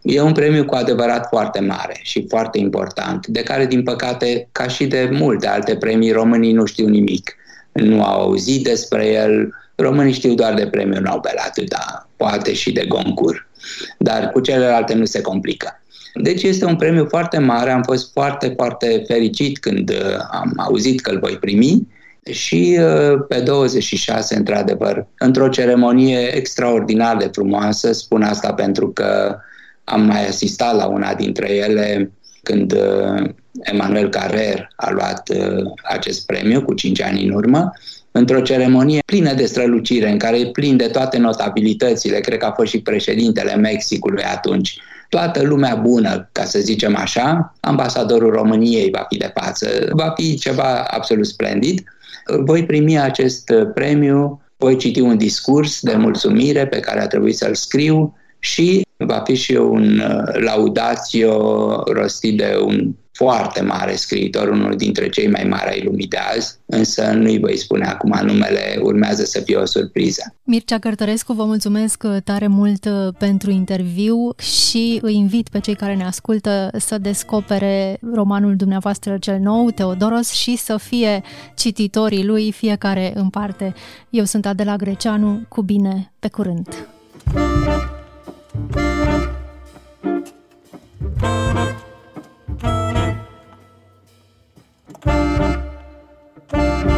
E 0.02 0.22
un 0.22 0.32
premiu 0.32 0.66
cu 0.66 0.76
adevărat 0.76 1.28
foarte 1.28 1.60
mare 1.60 2.00
și 2.02 2.26
foarte 2.30 2.58
important, 2.60 3.28
de 3.28 3.44
care, 3.44 3.66
din 3.66 3.84
păcate, 3.84 4.48
ca 4.52 4.68
și 4.68 4.86
de 4.86 5.10
multe 5.12 5.48
alte 5.48 5.76
premii, 5.76 6.12
românii 6.12 6.54
nu 6.54 6.66
știu 6.66 6.88
nimic. 6.88 7.36
Nu 7.72 8.04
au 8.04 8.22
auzit 8.22 8.64
despre 8.64 9.08
el, 9.08 9.54
românii 9.76 10.14
știu 10.14 10.34
doar 10.34 10.54
de 10.54 10.68
premiul 10.68 11.02
Nobel, 11.02 11.36
atâta, 11.48 12.10
poate 12.16 12.54
și 12.54 12.72
de 12.72 12.86
Goncourt. 12.88 13.48
Dar 13.98 14.30
cu 14.32 14.40
celelalte 14.40 14.94
nu 14.94 15.06
se 15.06 15.22
complică. 15.22 15.82
Deci 16.22 16.44
este 16.44 16.66
un 16.66 16.76
premiu 16.76 17.06
foarte 17.10 17.38
mare, 17.38 17.72
am 17.72 17.84
fost 17.84 18.12
foarte, 18.12 18.54
foarte 18.56 19.04
fericit 19.08 19.60
când 19.60 19.90
uh, 19.90 20.18
am 20.32 20.54
auzit 20.58 21.02
că 21.02 21.12
îl 21.12 21.20
voi 21.20 21.38
primi. 21.38 21.88
Și 22.32 22.80
uh, 22.80 23.20
pe 23.28 23.40
26, 23.40 24.36
într-adevăr, 24.36 25.08
într-o 25.18 25.48
ceremonie 25.48 26.36
extraordinar 26.36 27.18
de 27.18 27.30
frumoasă, 27.32 27.92
spun 27.92 28.24
asta 28.24 28.54
pentru 28.54 28.92
că 28.92 29.38
am 29.84 30.02
mai 30.02 30.28
asistat 30.28 30.76
la 30.76 30.86
una 30.86 31.14
dintre 31.14 31.52
ele 31.52 32.12
când 32.44 32.72
uh, 32.74 33.30
Emanuel 33.62 34.10
Carrer 34.10 34.68
a 34.76 34.92
luat 34.92 35.30
acest 35.84 36.26
premiu 36.26 36.62
cu 36.62 36.74
5 36.74 37.02
ani 37.02 37.24
în 37.24 37.32
urmă, 37.32 37.72
într-o 38.12 38.42
ceremonie 38.42 39.00
plină 39.06 39.34
de 39.34 39.46
strălucire, 39.46 40.10
în 40.10 40.18
care 40.18 40.40
e 40.40 40.46
plin 40.46 40.78
de 40.78 40.88
toate 40.88 41.18
notabilitățile, 41.18 42.20
cred 42.20 42.40
că 42.40 42.46
a 42.46 42.52
fost 42.52 42.70
și 42.70 42.82
președintele 42.82 43.56
Mexicului 43.56 44.24
atunci, 44.24 44.80
toată 45.10 45.44
lumea 45.44 45.76
bună, 45.76 46.30
ca 46.32 46.44
să 46.44 46.60
zicem 46.60 46.96
așa, 46.96 47.54
ambasadorul 47.60 48.32
României 48.32 48.90
va 48.90 49.06
fi 49.10 49.18
de 49.18 49.32
față, 49.36 49.68
va 49.92 50.14
fi 50.16 50.36
ceva 50.36 50.84
absolut 50.84 51.28
splendid. 51.28 51.84
Voi 52.40 52.66
primi 52.66 53.00
acest 53.00 53.54
premiu, 53.74 54.42
voi 54.58 54.76
citi 54.76 55.00
un 55.00 55.18
discurs 55.18 55.82
de 55.82 55.96
mulțumire 55.96 56.68
pe 56.68 56.80
care 56.80 57.02
a 57.02 57.08
trebuit 57.08 57.38
să-l 57.38 57.56
scriu 57.56 58.18
și 58.40 58.86
va 58.98 59.22
fi 59.26 59.36
și 59.36 59.54
un 59.54 60.00
uh, 60.00 60.44
laudațio 60.44 61.84
rostit 61.94 62.38
de 62.38 62.58
un 62.66 62.96
foarte 63.18 63.62
mare 63.62 63.96
scriitor, 63.96 64.48
unul 64.48 64.76
dintre 64.76 65.10
cei 65.10 65.30
mai 65.30 65.44
mari 65.44 65.70
ai 65.70 65.82
lumii 65.84 66.08
de 66.08 66.18
azi, 66.18 66.56
însă 66.66 67.12
nu-i 67.12 67.40
voi 67.40 67.58
spune 67.58 67.86
acum 67.86 68.20
numele, 68.24 68.80
urmează 68.82 69.24
să 69.24 69.40
fie 69.40 69.56
o 69.56 69.66
surpriză. 69.66 70.36
Mircea 70.44 70.80
Cărtărescu, 70.80 71.34
vă 71.34 71.46
mulțumesc 71.46 72.04
tare 72.24 72.48
mult 72.48 72.86
uh, 72.86 73.14
pentru 73.18 73.52
interviu 73.52 74.36
și 74.38 75.00
îi 75.02 75.16
invit 75.16 75.50
pe 75.50 75.60
cei 75.60 75.76
care 75.76 75.96
ne 75.96 76.04
ascultă 76.04 76.70
să 76.78 76.98
descopere 76.98 78.00
romanul 78.14 78.56
dumneavoastră 78.56 79.18
cel 79.18 79.40
nou, 79.40 79.70
Teodoros, 79.70 80.32
și 80.32 80.56
să 80.56 80.78
fie 80.78 81.22
cititorii 81.56 82.26
lui 82.26 82.52
fiecare 82.52 83.12
în 83.16 83.30
parte. 83.30 83.74
Eu 84.10 84.24
sunt 84.24 84.46
Adela 84.46 84.76
Greceanu, 84.76 85.42
cu 85.48 85.62
bine, 85.62 86.12
pe 86.20 86.28
curând! 86.28 86.88
Thank 91.20 91.80
you. 91.80 91.87
Música 95.08 96.97